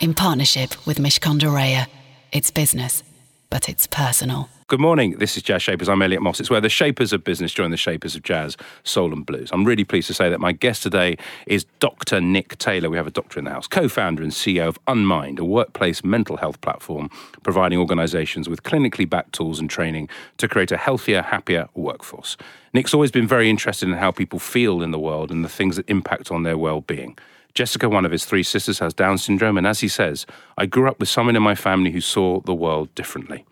in 0.00 0.14
partnership 0.14 0.86
with 0.86 0.96
Mishcon 0.96 1.38
de 1.38 1.46
Reya. 1.46 1.86
It's 2.32 2.50
business, 2.50 3.04
but 3.50 3.68
it's 3.68 3.86
personal. 3.86 4.48
Good 4.66 4.80
morning. 4.80 5.18
This 5.18 5.36
is 5.36 5.42
Jazz 5.42 5.62
Shapers. 5.62 5.88
I'm 5.88 6.00
Elliot 6.00 6.22
Moss. 6.22 6.40
It's 6.40 6.48
where 6.48 6.60
the 6.60 6.68
shapers 6.68 7.12
of 7.12 7.22
business 7.22 7.52
join 7.52 7.70
the 7.70 7.76
shapers 7.76 8.14
of 8.14 8.22
jazz, 8.22 8.56
soul, 8.84 9.12
and 9.12 9.26
blues. 9.26 9.50
I'm 9.52 9.64
really 9.64 9.84
pleased 9.84 10.06
to 10.06 10.14
say 10.14 10.30
that 10.30 10.40
my 10.40 10.52
guest 10.52 10.84
today 10.84 11.18
is 11.46 11.66
Dr. 11.80 12.20
Nick 12.20 12.56
Taylor. 12.56 12.88
We 12.88 12.96
have 12.96 13.08
a 13.08 13.10
doctor 13.10 13.38
in 13.40 13.44
the 13.44 13.50
house, 13.50 13.66
co 13.66 13.88
founder 13.88 14.22
and 14.22 14.32
CEO 14.32 14.68
of 14.68 14.78
Unmind, 14.86 15.38
a 15.38 15.44
workplace 15.44 16.02
mental 16.04 16.36
health 16.36 16.60
platform 16.60 17.10
providing 17.42 17.78
organizations 17.78 18.48
with 18.48 18.62
clinically 18.62 19.10
backed 19.10 19.32
tools 19.32 19.58
and 19.58 19.68
training 19.68 20.08
to 20.38 20.48
create 20.48 20.70
a 20.70 20.76
healthier, 20.76 21.20
happier 21.20 21.68
workforce. 21.74 22.36
Nick's 22.72 22.94
always 22.94 23.10
been 23.10 23.26
very 23.26 23.50
interested 23.50 23.88
in 23.88 23.96
how 23.96 24.12
people 24.12 24.38
feel 24.38 24.82
in 24.82 24.92
the 24.92 25.00
world 25.00 25.32
and 25.32 25.44
the 25.44 25.48
things 25.48 25.76
that 25.76 25.90
impact 25.90 26.30
on 26.30 26.44
their 26.44 26.56
well 26.56 26.80
being. 26.80 27.18
Jessica, 27.54 27.88
one 27.88 28.04
of 28.04 28.12
his 28.12 28.24
three 28.24 28.42
sisters, 28.42 28.78
has 28.78 28.94
Down 28.94 29.18
syndrome, 29.18 29.58
and 29.58 29.66
as 29.66 29.80
he 29.80 29.88
says, 29.88 30.26
I 30.56 30.66
grew 30.66 30.88
up 30.88 31.00
with 31.00 31.08
someone 31.08 31.36
in 31.36 31.42
my 31.42 31.54
family 31.54 31.90
who 31.90 32.00
saw 32.00 32.40
the 32.40 32.54
world 32.54 32.94
differently. 32.94 33.44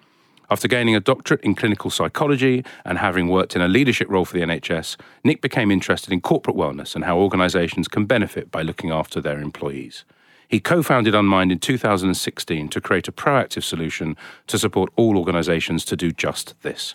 After 0.51 0.67
gaining 0.67 0.97
a 0.97 1.01
doctorate 1.01 1.43
in 1.43 1.55
clinical 1.55 1.91
psychology 1.91 2.65
and 2.85 2.97
having 2.97 3.29
worked 3.29 3.55
in 3.55 3.61
a 3.61 3.69
leadership 3.69 4.09
role 4.09 4.25
for 4.25 4.33
the 4.33 4.45
NHS, 4.45 4.97
Nick 5.23 5.43
became 5.43 5.71
interested 5.71 6.11
in 6.11 6.23
corporate 6.23 6.57
wellness 6.57 6.95
and 6.95 7.05
how 7.05 7.19
organisations 7.19 7.87
can 7.87 8.07
benefit 8.07 8.51
by 8.51 8.63
looking 8.63 8.91
after 8.91 9.21
their 9.21 9.41
employees. 9.41 10.05
He 10.49 10.61
co 10.61 10.83
founded 10.83 11.15
Unmind 11.15 11.53
in 11.53 11.59
2016 11.59 12.71
to 12.71 12.81
create 12.81 13.09
a 13.09 13.13
proactive 13.13 13.63
solution 13.63 14.17
to 14.47 14.59
support 14.59 14.91
all 14.97 15.19
organisations 15.19 15.85
to 15.85 15.97
do 15.97 16.11
just 16.13 16.55
this. 16.63 16.95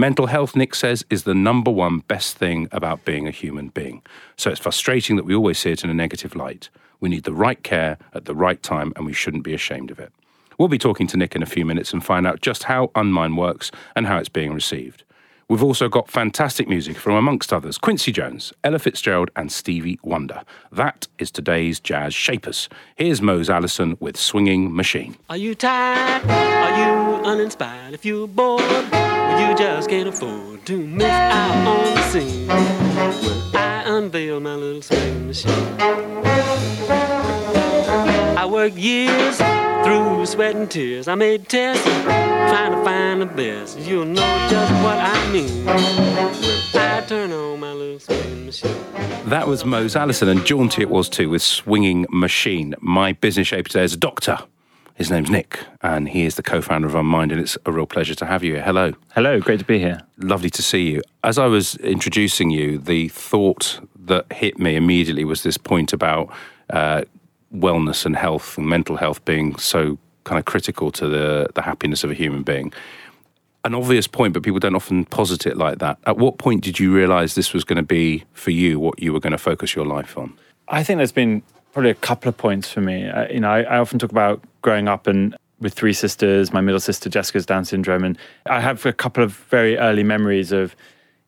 Mental 0.00 0.28
health, 0.28 0.56
Nick 0.56 0.74
says, 0.74 1.04
is 1.10 1.24
the 1.24 1.34
number 1.34 1.70
one 1.70 1.98
best 1.98 2.38
thing 2.38 2.68
about 2.72 3.04
being 3.04 3.28
a 3.28 3.30
human 3.30 3.68
being. 3.68 4.00
So 4.34 4.50
it's 4.50 4.58
frustrating 4.58 5.16
that 5.16 5.26
we 5.26 5.34
always 5.34 5.58
see 5.58 5.72
it 5.72 5.84
in 5.84 5.90
a 5.90 5.94
negative 5.94 6.34
light. 6.34 6.70
We 7.00 7.10
need 7.10 7.24
the 7.24 7.34
right 7.34 7.62
care 7.62 7.98
at 8.14 8.24
the 8.24 8.34
right 8.34 8.62
time, 8.62 8.94
and 8.96 9.04
we 9.04 9.12
shouldn't 9.12 9.44
be 9.44 9.52
ashamed 9.52 9.90
of 9.90 10.00
it. 10.00 10.10
We'll 10.56 10.68
be 10.68 10.78
talking 10.78 11.06
to 11.08 11.18
Nick 11.18 11.36
in 11.36 11.42
a 11.42 11.46
few 11.46 11.66
minutes 11.66 11.92
and 11.92 12.02
find 12.02 12.26
out 12.26 12.40
just 12.40 12.62
how 12.62 12.90
Unmind 12.94 13.36
works 13.36 13.70
and 13.94 14.06
how 14.06 14.16
it's 14.16 14.30
being 14.30 14.54
received. 14.54 15.04
We've 15.50 15.64
also 15.64 15.88
got 15.88 16.08
fantastic 16.08 16.68
music 16.68 16.96
from, 16.96 17.16
amongst 17.16 17.52
others, 17.52 17.76
Quincy 17.76 18.12
Jones, 18.12 18.52
Ella 18.62 18.78
Fitzgerald, 18.78 19.32
and 19.34 19.50
Stevie 19.50 19.98
Wonder. 20.04 20.44
That 20.70 21.08
is 21.18 21.32
today's 21.32 21.80
Jazz 21.80 22.14
Shapers. 22.14 22.68
Here's 22.94 23.20
Mose 23.20 23.50
Allison 23.50 23.96
with 23.98 24.16
Swinging 24.16 24.72
Machine. 24.72 25.16
Are 25.28 25.36
you 25.36 25.56
tired? 25.56 26.24
Are 26.30 26.78
you 26.78 27.24
uninspired? 27.24 27.94
If 27.94 28.04
you're 28.04 28.28
bored, 28.28 28.62
you 28.62 29.56
just 29.58 29.90
can't 29.90 30.08
afford 30.08 30.64
to 30.66 30.86
miss 30.86 31.08
out 31.08 31.66
on 31.66 31.94
the 31.96 32.02
scene. 32.10 32.46
Well, 32.46 33.50
I 33.56 33.82
unveil 33.88 34.38
my 34.38 34.54
little 34.54 34.82
swinging 34.82 35.26
machine. 35.26 36.49
I 38.60 38.64
worked 38.64 38.76
years 38.76 39.38
through 39.38 40.26
sweat 40.26 40.54
and 40.54 40.70
tears. 40.70 41.08
I 41.08 41.14
made 41.14 41.48
tests 41.48 41.82
trying 41.82 42.72
to 42.72 42.84
find 42.84 43.22
the 43.22 43.24
best. 43.24 43.78
You'll 43.78 44.04
know 44.04 44.48
just 44.50 44.70
what 44.84 44.98
I 44.98 45.32
mean 45.32 45.64
when 45.64 45.78
I 45.78 47.02
turn 47.08 47.32
on 47.32 47.58
my 47.58 47.72
little 47.72 47.98
swinging 47.98 48.44
machine. 48.44 48.76
That 49.24 49.48
was 49.48 49.64
Mose 49.64 49.96
Allison, 49.96 50.28
and 50.28 50.44
jaunty 50.44 50.82
it 50.82 50.90
was 50.90 51.08
too 51.08 51.30
with 51.30 51.40
Swinging 51.40 52.04
Machine. 52.10 52.74
My 52.80 53.14
business 53.14 53.46
shape 53.46 53.68
today 53.68 53.84
is 53.84 53.94
a 53.94 53.96
doctor. 53.96 54.40
His 54.94 55.10
name's 55.10 55.30
Nick, 55.30 55.60
and 55.80 56.10
he 56.10 56.26
is 56.26 56.34
the 56.34 56.42
co 56.42 56.60
founder 56.60 56.86
of 56.86 56.94
Unmind, 56.94 57.32
and 57.32 57.40
it's 57.40 57.56
a 57.64 57.72
real 57.72 57.86
pleasure 57.86 58.14
to 58.14 58.26
have 58.26 58.44
you 58.44 58.56
here. 58.56 58.62
Hello. 58.62 58.92
Hello, 59.14 59.40
great 59.40 59.60
to 59.60 59.64
be 59.64 59.78
here. 59.78 60.02
Lovely 60.18 60.50
to 60.50 60.60
see 60.60 60.90
you. 60.90 61.00
As 61.24 61.38
I 61.38 61.46
was 61.46 61.76
introducing 61.76 62.50
you, 62.50 62.76
the 62.76 63.08
thought 63.08 63.80
that 64.04 64.30
hit 64.30 64.58
me 64.58 64.76
immediately 64.76 65.24
was 65.24 65.44
this 65.44 65.56
point 65.56 65.94
about 65.94 66.30
uh, 66.68 67.04
wellness 67.54 68.06
and 68.06 68.16
health 68.16 68.56
and 68.58 68.66
mental 68.66 68.96
health 68.96 69.24
being 69.24 69.56
so 69.58 69.98
kind 70.24 70.38
of 70.38 70.44
critical 70.44 70.90
to 70.92 71.08
the, 71.08 71.48
the 71.54 71.62
happiness 71.62 72.04
of 72.04 72.10
a 72.10 72.14
human 72.14 72.42
being. 72.42 72.72
An 73.64 73.74
obvious 73.74 74.06
point, 74.06 74.32
but 74.32 74.42
people 74.42 74.60
don't 74.60 74.74
often 74.74 75.04
posit 75.04 75.46
it 75.46 75.56
like 75.56 75.78
that. 75.80 75.98
At 76.06 76.16
what 76.16 76.38
point 76.38 76.62
did 76.62 76.78
you 76.78 76.94
realize 76.94 77.34
this 77.34 77.52
was 77.52 77.64
going 77.64 77.76
to 77.76 77.82
be 77.82 78.24
for 78.32 78.50
you 78.50 78.78
what 78.80 79.02
you 79.02 79.12
were 79.12 79.20
going 79.20 79.32
to 79.32 79.38
focus 79.38 79.74
your 79.74 79.84
life 79.84 80.16
on? 80.16 80.32
I 80.68 80.82
think 80.82 80.98
there's 80.98 81.12
been 81.12 81.42
probably 81.72 81.90
a 81.90 81.94
couple 81.94 82.28
of 82.28 82.36
points 82.36 82.70
for 82.70 82.80
me. 82.80 83.08
Uh, 83.08 83.28
you 83.28 83.40
know, 83.40 83.50
I, 83.50 83.62
I 83.62 83.78
often 83.78 83.98
talk 83.98 84.10
about 84.10 84.42
growing 84.62 84.88
up 84.88 85.06
and 85.06 85.36
with 85.60 85.74
three 85.74 85.92
sisters. 85.92 86.52
My 86.52 86.60
middle 86.60 86.80
sister 86.80 87.10
Jessica's 87.10 87.46
Down 87.46 87.64
syndrome, 87.64 88.04
and 88.04 88.18
I 88.46 88.60
have 88.60 88.84
a 88.86 88.92
couple 88.92 89.22
of 89.22 89.32
very 89.50 89.76
early 89.76 90.02
memories 90.02 90.52
of 90.52 90.74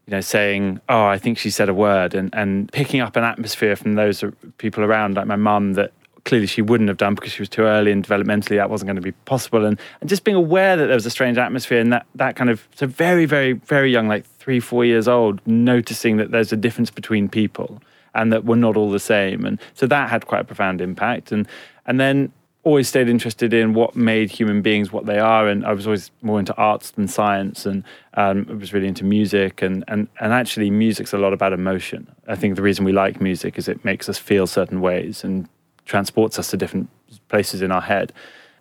you 0.07 0.13
know 0.13 0.21
saying, 0.21 0.81
"Oh, 0.89 1.05
I 1.05 1.19
think 1.19 1.39
she 1.39 1.51
said 1.51 1.69
a 1.69 1.75
word," 1.75 2.15
and 2.15 2.31
and 2.33 2.71
picking 2.73 3.01
up 3.01 3.17
an 3.17 3.25
atmosphere 3.25 3.77
from 3.77 3.95
those 3.95 4.25
people 4.59 4.85
around, 4.85 5.17
like 5.17 5.27
my 5.27 5.37
mum, 5.37 5.75
that 5.75 5.93
clearly 6.25 6.47
she 6.47 6.63
wouldn't 6.63 6.89
have 6.89 6.97
done 6.99 7.15
because 7.15 7.33
she 7.33 7.43
was 7.43 7.49
too 7.49 7.63
early 7.63 7.91
and 7.91 8.07
developmentally 8.07 8.57
that 8.57 8.71
wasn't 8.71 8.87
going 8.87 8.97
to 8.97 9.03
be 9.03 9.13
possible. 9.13 9.65
And, 9.65 9.79
and 10.01 10.09
just 10.09 10.25
being 10.25 10.37
aware 10.37 10.77
that 10.77 10.87
there 10.87 10.95
was 10.95 11.07
a 11.07 11.11
strange 11.11 11.39
atmosphere 11.39 11.81
and 11.81 11.93
that 11.93 12.07
that 12.15 12.37
kind 12.37 12.51
of 12.51 12.67
so 12.75 12.87
very 12.87 13.27
very 13.27 13.55
very 13.55 13.91
young 13.91 14.09
like 14.09 14.25
three 14.39 14.61
four 14.61 14.85
years 14.85 15.09
old 15.09 15.41
noticing 15.47 16.17
that 16.19 16.31
there's 16.31 16.53
a 16.53 16.57
difference 16.57 16.91
between 16.91 17.29
people 17.29 17.83
and 18.15 18.33
that 18.33 18.45
we're 18.45 18.57
not 18.57 18.77
all 18.77 18.91
the 18.91 19.01
same. 19.01 19.45
And 19.45 19.59
so 19.75 19.87
that 19.87 20.11
had 20.11 20.27
quite 20.27 20.43
a 20.43 20.45
profound 20.45 20.81
impact. 20.81 21.33
And 21.33 21.49
and 21.87 21.99
then 21.99 22.33
always 22.65 22.87
stayed 22.87 23.09
interested 23.09 23.53
in 23.53 23.75
what 23.75 23.97
made 23.97 24.31
human 24.31 24.63
beings 24.63 24.93
what 24.93 25.07
they 25.07 25.19
are. 25.19 25.49
And 25.49 25.67
I 25.67 25.73
was 25.73 25.85
always 25.85 26.13
more 26.23 26.39
into 26.39 26.55
arts 26.55 26.93
than 26.93 27.09
science 27.09 27.67
and 27.67 27.83
um, 28.15 28.47
I 28.49 28.53
was 28.53 28.73
really 28.73 28.87
into 28.87 29.05
music. 29.05 29.63
And, 29.63 29.83
and 29.89 30.07
and 30.21 30.33
actually 30.33 30.71
music's 30.71 31.13
a 31.13 31.19
lot 31.19 31.33
about 31.33 31.53
emotion. 31.53 32.07
I 32.29 32.37
think 32.37 32.55
the 32.55 32.63
reason 32.63 32.85
we 32.85 32.93
like 32.93 33.21
music 33.21 33.59
is 33.59 33.67
it 33.67 33.85
makes 33.85 34.09
us 34.09 34.19
feel 34.19 34.47
certain 34.47 34.81
ways 34.81 35.25
and 35.25 35.49
transports 35.85 36.39
us 36.39 36.51
to 36.51 36.57
different 36.57 36.89
places 37.29 37.63
in 37.63 37.71
our 37.73 37.81
head. 37.81 38.13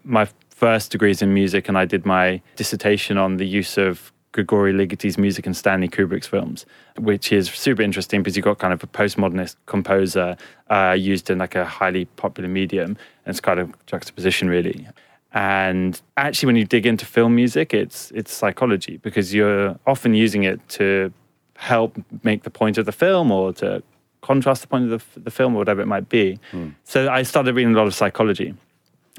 My 0.03 0.27
first 0.49 0.91
degree 0.91 1.11
is 1.11 1.21
in 1.21 1.33
music, 1.33 1.67
and 1.67 1.77
I 1.77 1.85
did 1.85 2.05
my 2.05 2.41
dissertation 2.55 3.17
on 3.17 3.37
the 3.37 3.45
use 3.45 3.77
of 3.77 4.11
Grigori 4.31 4.71
Ligeti's 4.71 5.17
music 5.17 5.45
in 5.45 5.53
Stanley 5.53 5.89
Kubrick's 5.89 6.27
films, 6.27 6.65
which 6.97 7.33
is 7.33 7.49
super 7.49 7.81
interesting 7.81 8.21
because 8.21 8.37
you've 8.37 8.45
got 8.45 8.59
kind 8.59 8.73
of 8.73 8.81
a 8.81 8.87
postmodernist 8.87 9.55
composer 9.65 10.37
uh, 10.69 10.95
used 10.97 11.29
in 11.29 11.37
like 11.39 11.55
a 11.55 11.65
highly 11.65 12.05
popular 12.05 12.47
medium, 12.47 12.91
and 13.25 13.33
it's 13.33 13.41
kind 13.41 13.59
of 13.59 13.73
juxtaposition 13.85 14.49
really. 14.49 14.87
And 15.33 16.01
actually, 16.17 16.47
when 16.47 16.55
you 16.57 16.65
dig 16.65 16.85
into 16.85 17.05
film 17.05 17.35
music, 17.35 17.73
it's 17.73 18.11
it's 18.11 18.33
psychology 18.33 18.97
because 18.97 19.33
you're 19.33 19.77
often 19.85 20.13
using 20.13 20.43
it 20.43 20.59
to 20.69 21.13
help 21.55 21.97
make 22.23 22.43
the 22.43 22.49
point 22.49 22.77
of 22.77 22.85
the 22.85 22.91
film 22.91 23.31
or 23.31 23.53
to 23.53 23.83
contrast 24.21 24.61
the 24.61 24.67
point 24.67 24.91
of 24.91 25.13
the, 25.13 25.19
the 25.19 25.31
film 25.31 25.55
or 25.55 25.57
whatever 25.57 25.81
it 25.81 25.87
might 25.87 26.09
be. 26.09 26.39
Mm. 26.51 26.75
So 26.83 27.09
I 27.09 27.23
started 27.23 27.55
reading 27.55 27.73
a 27.73 27.77
lot 27.77 27.87
of 27.87 27.95
psychology. 27.95 28.53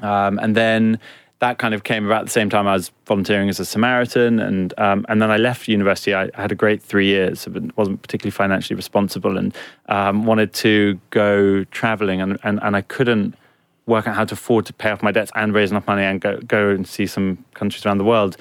Um, 0.01 0.39
and 0.39 0.55
then 0.55 0.99
that 1.43 1.57
kind 1.57 1.73
of 1.73 1.83
came 1.83 2.05
about 2.05 2.23
the 2.23 2.31
same 2.31 2.49
time 2.49 2.67
I 2.67 2.73
was 2.73 2.89
volunteering 3.05 3.49
as 3.49 3.59
a 3.59 3.65
Samaritan, 3.65 4.39
and 4.39 4.73
um, 4.79 5.05
and 5.09 5.21
then 5.21 5.29
I 5.29 5.35
left 5.35 5.67
university. 5.67 6.13
I, 6.13 6.29
I, 6.35 6.41
had 6.41 6.53
a 6.53 6.55
great 6.55 6.81
three 6.81 7.05
years, 7.05 7.45
but 7.45 7.75
wasn't 7.75 8.01
particularly 8.01 8.31
financially 8.31 8.77
responsible, 8.77 9.37
and 9.37 9.53
um, 9.89 10.25
wanted 10.25 10.53
to 10.53 10.97
go 11.09 11.65
traveling, 11.65 12.21
and, 12.21 12.39
and 12.43 12.61
and 12.63 12.77
I 12.77 12.81
couldn't 12.81 13.35
work 13.87 14.07
out 14.07 14.15
how 14.15 14.23
to 14.23 14.33
afford 14.35 14.65
to 14.67 14.73
pay 14.73 14.89
off 14.89 15.03
my 15.03 15.11
debts 15.11 15.31
and 15.35 15.53
raise 15.53 15.69
enough 15.69 15.85
money 15.85 16.03
and 16.03 16.21
go 16.21 16.39
go 16.47 16.69
and 16.69 16.87
see 16.87 17.05
some 17.05 17.43
countries 17.55 17.85
around 17.85 17.97
the 17.97 18.05
world. 18.05 18.37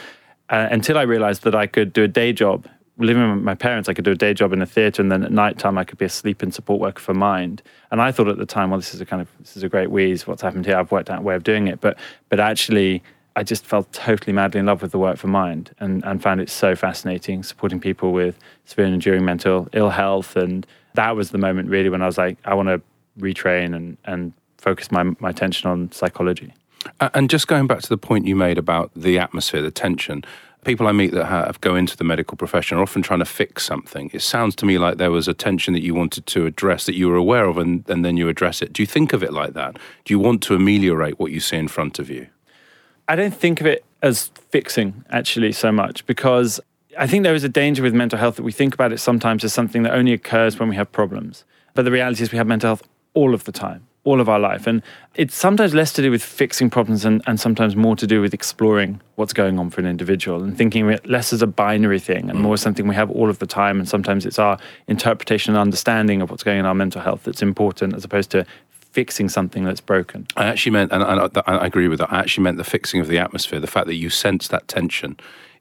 Uh, 0.48 0.68
until 0.70 0.96
I 0.96 1.02
realized 1.02 1.42
that 1.42 1.56
I 1.56 1.66
could 1.66 1.92
do 1.92 2.04
a 2.04 2.08
day 2.08 2.32
job 2.32 2.68
living 2.98 3.34
with 3.34 3.42
my 3.42 3.54
parents, 3.54 3.88
I 3.88 3.94
could 3.94 4.04
do 4.04 4.12
a 4.12 4.16
day 4.16 4.34
job 4.34 4.52
in 4.52 4.62
a 4.62 4.66
theatre, 4.66 5.02
and 5.02 5.10
then 5.10 5.24
at 5.24 5.32
night 5.32 5.58
time 5.58 5.78
I 5.78 5.84
could 5.84 5.98
be 5.98 6.04
a 6.04 6.10
sleep 6.10 6.42
and 6.42 6.52
support 6.54 6.80
worker 6.80 7.00
for 7.00 7.14
Mind. 7.14 7.62
And 7.90 8.00
I 8.00 8.12
thought 8.12 8.28
at 8.28 8.38
the 8.38 8.46
time, 8.46 8.70
well, 8.70 8.78
this 8.78 8.94
is 8.94 9.00
a 9.00 9.06
kind 9.06 9.22
of 9.22 9.28
this 9.40 9.56
is 9.56 9.62
a 9.62 9.68
great 9.68 9.90
wheeze. 9.90 10.26
What's 10.26 10.42
happened 10.42 10.66
here? 10.66 10.76
I've 10.76 10.92
worked 10.92 11.10
out 11.10 11.20
a 11.20 11.22
way 11.22 11.34
of 11.34 11.44
doing 11.44 11.68
it, 11.68 11.80
but 11.80 11.98
but 12.28 12.40
actually. 12.40 13.02
I 13.34 13.42
just 13.42 13.64
fell 13.64 13.84
totally 13.92 14.34
madly 14.34 14.60
in 14.60 14.66
love 14.66 14.82
with 14.82 14.92
the 14.92 14.98
work 14.98 15.16
for 15.16 15.26
Mind 15.26 15.74
and, 15.80 16.04
and 16.04 16.22
found 16.22 16.42
it 16.42 16.50
so 16.50 16.76
fascinating, 16.76 17.42
supporting 17.42 17.80
people 17.80 18.12
with 18.12 18.38
severe 18.66 18.84
and 18.84 18.92
enduring 18.92 19.24
mental 19.24 19.70
ill 19.72 19.88
health. 19.88 20.36
And 20.36 20.66
that 20.96 21.16
was 21.16 21.30
the 21.30 21.38
moment 21.38 21.70
really 21.70 21.88
when 21.88 22.02
I 22.02 22.06
was 22.06 22.18
like, 22.18 22.36
I 22.44 22.52
want 22.52 22.68
to 22.68 22.82
retrain 23.18 23.74
and, 23.74 23.96
and 24.04 24.34
focus 24.58 24.92
my, 24.92 25.04
my 25.18 25.30
attention 25.30 25.70
on 25.70 25.90
psychology. 25.92 26.52
And 27.00 27.30
just 27.30 27.48
going 27.48 27.66
back 27.66 27.80
to 27.80 27.88
the 27.88 27.96
point 27.96 28.26
you 28.26 28.36
made 28.36 28.58
about 28.58 28.90
the 28.94 29.18
atmosphere, 29.18 29.62
the 29.62 29.70
tension, 29.70 30.24
people 30.64 30.86
I 30.86 30.92
meet 30.92 31.12
that 31.12 31.26
have 31.26 31.60
go 31.60 31.74
into 31.74 31.96
the 31.96 32.04
medical 32.04 32.36
profession 32.36 32.78
are 32.78 32.82
often 32.82 33.02
trying 33.02 33.18
to 33.18 33.24
fix 33.24 33.64
something. 33.64 34.10
It 34.12 34.22
sounds 34.22 34.54
to 34.56 34.66
me 34.66 34.78
like 34.78 34.98
there 34.98 35.10
was 35.10 35.28
a 35.28 35.34
tension 35.34 35.74
that 35.74 35.82
you 35.82 35.94
wanted 35.94 36.26
to 36.26 36.46
address 36.46 36.86
that 36.86 36.94
you 36.94 37.08
were 37.08 37.16
aware 37.16 37.46
of, 37.46 37.58
and, 37.58 37.88
and 37.88 38.04
then 38.04 38.16
you 38.16 38.28
address 38.28 38.62
it. 38.62 38.72
Do 38.72 38.82
you 38.82 38.86
think 38.86 39.12
of 39.12 39.22
it 39.22 39.32
like 39.32 39.54
that? 39.54 39.76
Do 40.04 40.14
you 40.14 40.18
want 40.18 40.42
to 40.44 40.54
ameliorate 40.54 41.18
what 41.18 41.32
you 41.32 41.40
see 41.40 41.56
in 41.56 41.68
front 41.68 41.98
of 41.98 42.08
you? 42.08 42.28
I 43.08 43.16
don't 43.16 43.34
think 43.34 43.60
of 43.60 43.66
it 43.66 43.84
as 44.02 44.28
fixing 44.50 45.04
actually 45.10 45.52
so 45.52 45.72
much 45.72 46.06
because 46.06 46.60
I 46.98 47.06
think 47.06 47.24
there 47.24 47.34
is 47.34 47.44
a 47.44 47.48
danger 47.48 47.82
with 47.82 47.94
mental 47.94 48.18
health 48.18 48.36
that 48.36 48.42
we 48.42 48.52
think 48.52 48.74
about 48.74 48.92
it 48.92 48.98
sometimes 48.98 49.44
as 49.44 49.52
something 49.52 49.82
that 49.82 49.92
only 49.92 50.12
occurs 50.12 50.58
when 50.58 50.68
we 50.68 50.76
have 50.76 50.90
problems. 50.92 51.44
But 51.74 51.84
the 51.84 51.90
reality 51.90 52.22
is 52.22 52.32
we 52.32 52.38
have 52.38 52.46
mental 52.46 52.68
health 52.68 52.82
all 53.14 53.34
of 53.34 53.44
the 53.44 53.52
time 53.52 53.86
all 54.04 54.20
of 54.20 54.28
our 54.28 54.40
life. 54.40 54.66
And 54.66 54.82
it's 55.14 55.34
sometimes 55.34 55.74
less 55.74 55.92
to 55.92 56.02
do 56.02 56.10
with 56.10 56.22
fixing 56.22 56.70
problems 56.70 57.04
and, 57.04 57.22
and 57.26 57.38
sometimes 57.38 57.76
more 57.76 57.94
to 57.96 58.06
do 58.06 58.20
with 58.20 58.34
exploring 58.34 59.00
what's 59.14 59.32
going 59.32 59.58
on 59.58 59.70
for 59.70 59.80
an 59.80 59.86
individual 59.86 60.42
and 60.42 60.56
thinking 60.56 60.82
of 60.82 60.90
it 60.90 61.06
less 61.06 61.32
as 61.32 61.40
a 61.40 61.46
binary 61.46 62.00
thing 62.00 62.28
and 62.28 62.38
mm. 62.38 62.42
more 62.42 62.54
as 62.54 62.60
something 62.60 62.88
we 62.88 62.94
have 62.94 63.10
all 63.10 63.30
of 63.30 63.38
the 63.38 63.46
time. 63.46 63.78
And 63.78 63.88
sometimes 63.88 64.26
it's 64.26 64.38
our 64.38 64.58
interpretation 64.88 65.54
and 65.54 65.60
understanding 65.60 66.20
of 66.20 66.30
what's 66.30 66.42
going 66.42 66.58
on 66.58 66.64
in 66.64 66.66
our 66.66 66.74
mental 66.74 67.00
health 67.00 67.22
that's 67.24 67.42
important 67.42 67.94
as 67.94 68.04
opposed 68.04 68.30
to 68.30 68.44
fixing 68.70 69.28
something 69.28 69.64
that's 69.64 69.80
broken. 69.80 70.26
I 70.36 70.46
actually 70.46 70.72
meant, 70.72 70.92
and 70.92 71.02
I, 71.02 71.28
I 71.46 71.66
agree 71.66 71.88
with 71.88 72.00
that, 72.00 72.12
I 72.12 72.18
actually 72.18 72.44
meant 72.44 72.58
the 72.58 72.64
fixing 72.64 73.00
of 73.00 73.08
the 73.08 73.18
atmosphere, 73.18 73.60
the 73.60 73.66
fact 73.66 73.86
that 73.86 73.94
you 73.94 74.10
sense 74.10 74.48
that 74.48 74.68
tension 74.68 75.16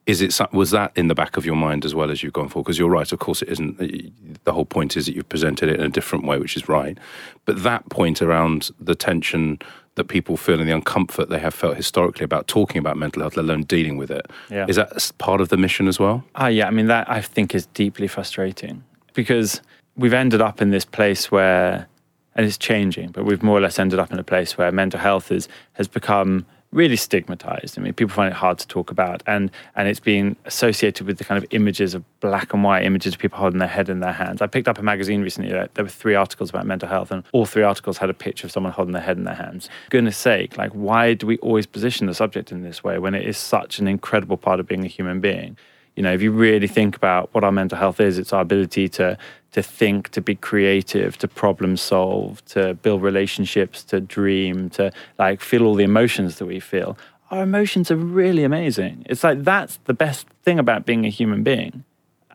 is 0.06 0.22
it 0.22 0.40
was 0.52 0.72
that 0.72 0.92
in 0.96 1.08
the 1.08 1.16
back 1.16 1.38
of 1.38 1.46
your 1.46 1.56
mind 1.56 1.86
as 1.86 1.94
well 1.94 2.10
as 2.10 2.24
you've 2.24 2.34
gone 2.34 2.50
for? 2.50 2.64
Because 2.64 2.80
you're 2.80 2.90
right, 2.90 3.12
of 3.12 3.20
course, 3.20 3.42
it 3.42 3.50
isn't. 3.50 4.44
The 4.44 4.54
whole 4.54 4.66
point 4.66 4.98
is 4.98 5.06
that 5.06 5.16
you've 5.16 5.30
presented 5.30 5.70
it 5.70 5.80
in 5.80 5.86
a 5.86 5.90
different 5.90 6.26
way, 6.26 6.40
which 6.40 6.58
is 6.58 6.68
right. 6.68 6.98
But 7.46 7.64
that 7.64 7.88
point 7.90 8.22
around 8.22 8.72
the 8.80 8.96
tension 8.96 9.60
that 9.96 10.06
people 10.06 10.38
feel 10.38 10.60
and 10.60 10.68
the 10.68 10.74
uncomfort 10.74 11.30
they 11.30 11.40
have 11.40 11.54
felt 11.54 11.76
historically 11.76 12.24
about 12.24 12.48
talking 12.48 12.80
about 12.80 12.98
mental 12.98 13.22
health, 13.22 13.36
let 13.36 13.44
alone 13.44 13.64
dealing 13.64 13.98
with 13.98 14.10
it, 14.10 14.26
yeah. 14.50 14.66
is 14.68 14.78
that 14.78 15.12
part 15.18 15.42
of 15.42 15.50
the 15.50 15.58
mission 15.58 15.88
as 15.88 16.00
well? 16.00 16.24
Ah, 16.36 16.46
uh, 16.46 16.48
yeah. 16.48 16.68
I 16.68 16.72
mean, 16.72 16.88
that 16.88 17.10
I 17.10 17.22
think 17.22 17.54
is 17.54 17.66
deeply 17.68 18.08
frustrating 18.08 18.84
because 19.14 19.62
we've 19.96 20.14
ended 20.14 20.42
up 20.42 20.62
in 20.62 20.72
this 20.72 20.86
place 20.86 21.30
where, 21.30 21.88
and 22.36 22.46
it's 22.46 22.58
changing, 22.58 23.12
but 23.12 23.26
we've 23.26 23.44
more 23.44 23.58
or 23.58 23.62
less 23.62 23.78
ended 23.78 24.00
up 24.00 24.12
in 24.12 24.18
a 24.18 24.24
place 24.24 24.58
where 24.58 24.72
mental 24.72 25.00
health 25.00 25.32
is 25.32 25.48
has 25.74 25.88
become 25.88 26.46
really 26.72 26.96
stigmatized. 26.96 27.78
I 27.78 27.82
mean, 27.82 27.94
people 27.94 28.14
find 28.14 28.32
it 28.32 28.36
hard 28.36 28.58
to 28.60 28.68
talk 28.68 28.92
about, 28.92 29.22
and 29.28 29.52
and 29.76 29.88
it's 29.88 30.00
been 30.00 30.36
associated 30.46 31.06
with 31.06 31.18
the 31.18 31.24
kind 31.24 31.42
of 31.42 31.48
images 31.52 31.94
of 31.94 32.04
black 32.20 32.54
and 32.54 32.64
white 32.64 32.84
images 32.84 33.14
of 33.14 33.20
people 33.20 33.38
holding 33.38 33.60
their 33.60 33.68
head 33.68 33.90
in 33.90 34.00
their 34.00 34.14
hands. 34.14 34.42
I 34.42 34.48
picked 34.48 34.68
up 34.68 34.78
a 34.78 34.82
magazine 34.82 35.22
recently. 35.22 35.52
That 35.52 35.76
There 35.76 35.86
were 35.86 35.90
three 35.90 36.16
articles 36.16 36.50
about 36.50 36.66
mental 36.66 36.88
health, 36.88 37.12
and 37.12 37.24
all 37.34 37.46
three 37.46 37.64
articles 37.64 37.98
had 37.98 38.10
a 38.10 38.14
picture 38.14 38.48
of 38.48 38.52
someone 38.52 38.72
holding 38.72 38.94
their 38.94 39.02
head 39.02 39.18
in 39.18 39.26
their 39.26 39.36
hands. 39.36 39.70
Goodness 39.90 40.18
sake, 40.18 40.58
like 40.58 40.72
why 40.72 41.14
do 41.14 41.28
we 41.28 41.38
always 41.40 41.66
position 41.66 42.08
the 42.08 42.14
subject 42.14 42.52
in 42.52 42.64
this 42.64 42.84
way 42.84 42.98
when 43.00 43.16
it 43.16 43.28
is 43.28 43.38
such 43.38 43.80
an 43.80 43.88
incredible 43.88 44.38
part 44.38 44.60
of 44.60 44.68
being 44.68 44.86
a 44.86 44.88
human 44.88 45.20
being? 45.20 45.58
You 45.96 46.04
know, 46.04 46.14
if 46.14 46.22
you 46.22 46.32
really 46.32 46.68
think 46.68 46.96
about 46.96 47.34
what 47.34 47.44
our 47.44 47.52
mental 47.52 47.78
health 47.78 48.00
is, 48.00 48.18
it's 48.18 48.32
our 48.32 48.42
ability 48.42 48.88
to 48.90 49.18
to 49.52 49.62
think, 49.62 50.10
to 50.10 50.22
be 50.22 50.36
creative, 50.36 51.18
to 51.18 51.28
problem 51.28 51.78
solve, 51.78 52.44
to 52.46 52.74
build 52.76 53.02
relationships, 53.02 53.84
to 53.84 54.00
dream, 54.00 54.70
to 54.72 54.92
like 55.20 55.42
feel 55.42 55.66
all 55.66 55.76
the 55.76 55.84
emotions 55.84 56.38
that 56.38 56.46
we 56.46 56.60
feel. 56.60 56.98
Our 57.32 57.44
emotions 57.44 57.92
are 57.92 57.98
really 57.98 58.44
amazing. 58.44 59.06
It's 59.10 59.24
like 59.24 59.44
that's 59.44 59.78
the 59.86 59.94
best 59.94 60.28
thing 60.44 60.60
about 60.60 60.86
being 60.86 61.06
a 61.06 61.10
human 61.10 61.44
being. 61.44 61.84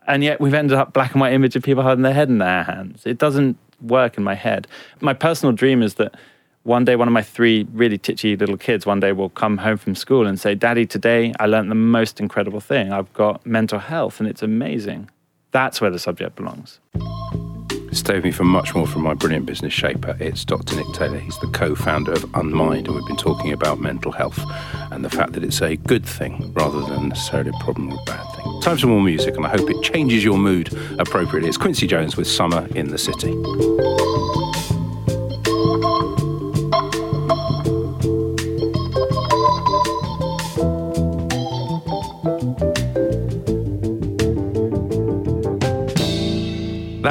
And 0.07 0.23
yet 0.23 0.39
we've 0.39 0.53
ended 0.53 0.77
up 0.77 0.93
black 0.93 1.11
and 1.13 1.21
white 1.21 1.33
image 1.33 1.55
of 1.55 1.63
people 1.63 1.83
holding 1.83 2.03
their 2.03 2.13
head 2.13 2.29
in 2.29 2.37
their 2.37 2.63
hands. 2.63 3.05
It 3.05 3.17
doesn't 3.17 3.57
work 3.81 4.17
in 4.17 4.23
my 4.23 4.35
head. 4.35 4.67
My 5.01 5.13
personal 5.13 5.53
dream 5.53 5.83
is 5.83 5.95
that 5.95 6.15
one 6.63 6.83
day 6.85 6.95
one 6.95 7.07
of 7.07 7.13
my 7.13 7.21
three 7.21 7.67
really 7.71 7.97
titchy 7.97 8.35
little 8.35 8.57
kids 8.57 8.85
one 8.85 8.99
day 8.99 9.11
will 9.11 9.29
come 9.29 9.57
home 9.57 9.77
from 9.77 9.95
school 9.95 10.27
and 10.27 10.39
say, 10.39 10.53
Daddy, 10.53 10.85
today 10.85 11.33
I 11.39 11.45
learned 11.45 11.71
the 11.71 11.75
most 11.75 12.19
incredible 12.19 12.59
thing. 12.59 12.91
I've 12.91 13.11
got 13.13 13.45
mental 13.45 13.79
health 13.79 14.19
and 14.19 14.27
it's 14.27 14.43
amazing. 14.43 15.09
That's 15.51 15.81
where 15.81 15.91
the 15.91 15.99
subject 15.99 16.35
belongs. 16.35 16.79
Stay 17.91 18.15
with 18.15 18.25
me 18.25 18.31
for 18.31 18.43
much 18.43 18.75
more 18.75 18.85
from 18.85 19.01
my 19.01 19.13
brilliant 19.13 19.45
business 19.45 19.73
shaper. 19.73 20.15
It's 20.19 20.45
Dr. 20.45 20.75
Nick 20.75 20.93
Taylor. 20.93 21.17
He's 21.17 21.39
the 21.39 21.47
co 21.47 21.73
founder 21.73 22.11
of 22.11 22.25
Unmind, 22.35 22.87
and 22.87 22.95
we've 22.95 23.07
been 23.07 23.17
talking 23.17 23.53
about 23.53 23.79
mental 23.79 24.11
health 24.11 24.39
and 24.91 25.03
the 25.03 25.09
fact 25.09 25.33
that 25.33 25.43
it's 25.43 25.61
a 25.61 25.77
good 25.77 26.05
thing 26.05 26.53
rather 26.53 26.81
than 26.81 27.09
necessarily 27.09 27.49
a 27.49 27.63
problem 27.63 27.91
or 27.91 27.99
a 27.99 28.05
bad 28.05 28.35
thing. 28.35 28.61
Time 28.61 28.77
for 28.77 28.87
more 28.87 29.01
music, 29.01 29.35
and 29.35 29.45
I 29.45 29.49
hope 29.49 29.69
it 29.69 29.81
changes 29.81 30.23
your 30.23 30.37
mood 30.37 30.71
appropriately. 30.99 31.49
It's 31.49 31.57
Quincy 31.57 31.87
Jones 31.87 32.17
with 32.17 32.27
Summer 32.27 32.67
in 32.75 32.89
the 32.89 32.97
City. 32.97 33.33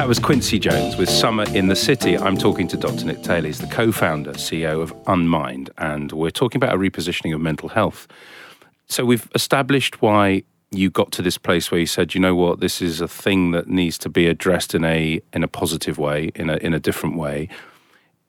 That 0.07 0.11
was 0.11 0.19
Quincy 0.19 0.57
Jones 0.57 0.95
with 0.95 1.09
Summer 1.09 1.43
in 1.53 1.67
the 1.67 1.75
City. 1.75 2.17
I'm 2.17 2.37
talking 2.37 2.65
to 2.69 2.77
Dr. 2.77 3.03
Nick 3.03 3.23
Taylor. 3.23 3.47
He's 3.47 3.59
the 3.59 3.67
co 3.67 3.91
founder, 3.91 4.31
CEO 4.35 4.81
of 4.81 4.93
Unmind, 5.05 5.69
and 5.77 6.13
we're 6.13 6.31
talking 6.31 6.63
about 6.63 6.73
a 6.73 6.77
repositioning 6.77 7.35
of 7.35 7.41
mental 7.41 7.67
health. 7.67 8.07
So 8.87 9.03
we've 9.03 9.27
established 9.35 10.01
why 10.01 10.43
you 10.71 10.89
got 10.89 11.11
to 11.11 11.21
this 11.21 11.37
place 11.37 11.71
where 11.71 11.81
you 11.81 11.85
said, 11.85 12.15
you 12.15 12.21
know 12.21 12.35
what, 12.35 12.61
this 12.61 12.81
is 12.81 13.01
a 13.01 13.07
thing 13.09 13.51
that 13.51 13.67
needs 13.67 13.97
to 13.97 14.07
be 14.07 14.27
addressed 14.27 14.73
in 14.73 14.85
a 14.85 15.21
in 15.33 15.43
a 15.43 15.47
positive 15.49 15.97
way, 15.97 16.31
in 16.35 16.49
a 16.49 16.55
in 16.55 16.73
a 16.73 16.79
different 16.79 17.17
way. 17.17 17.49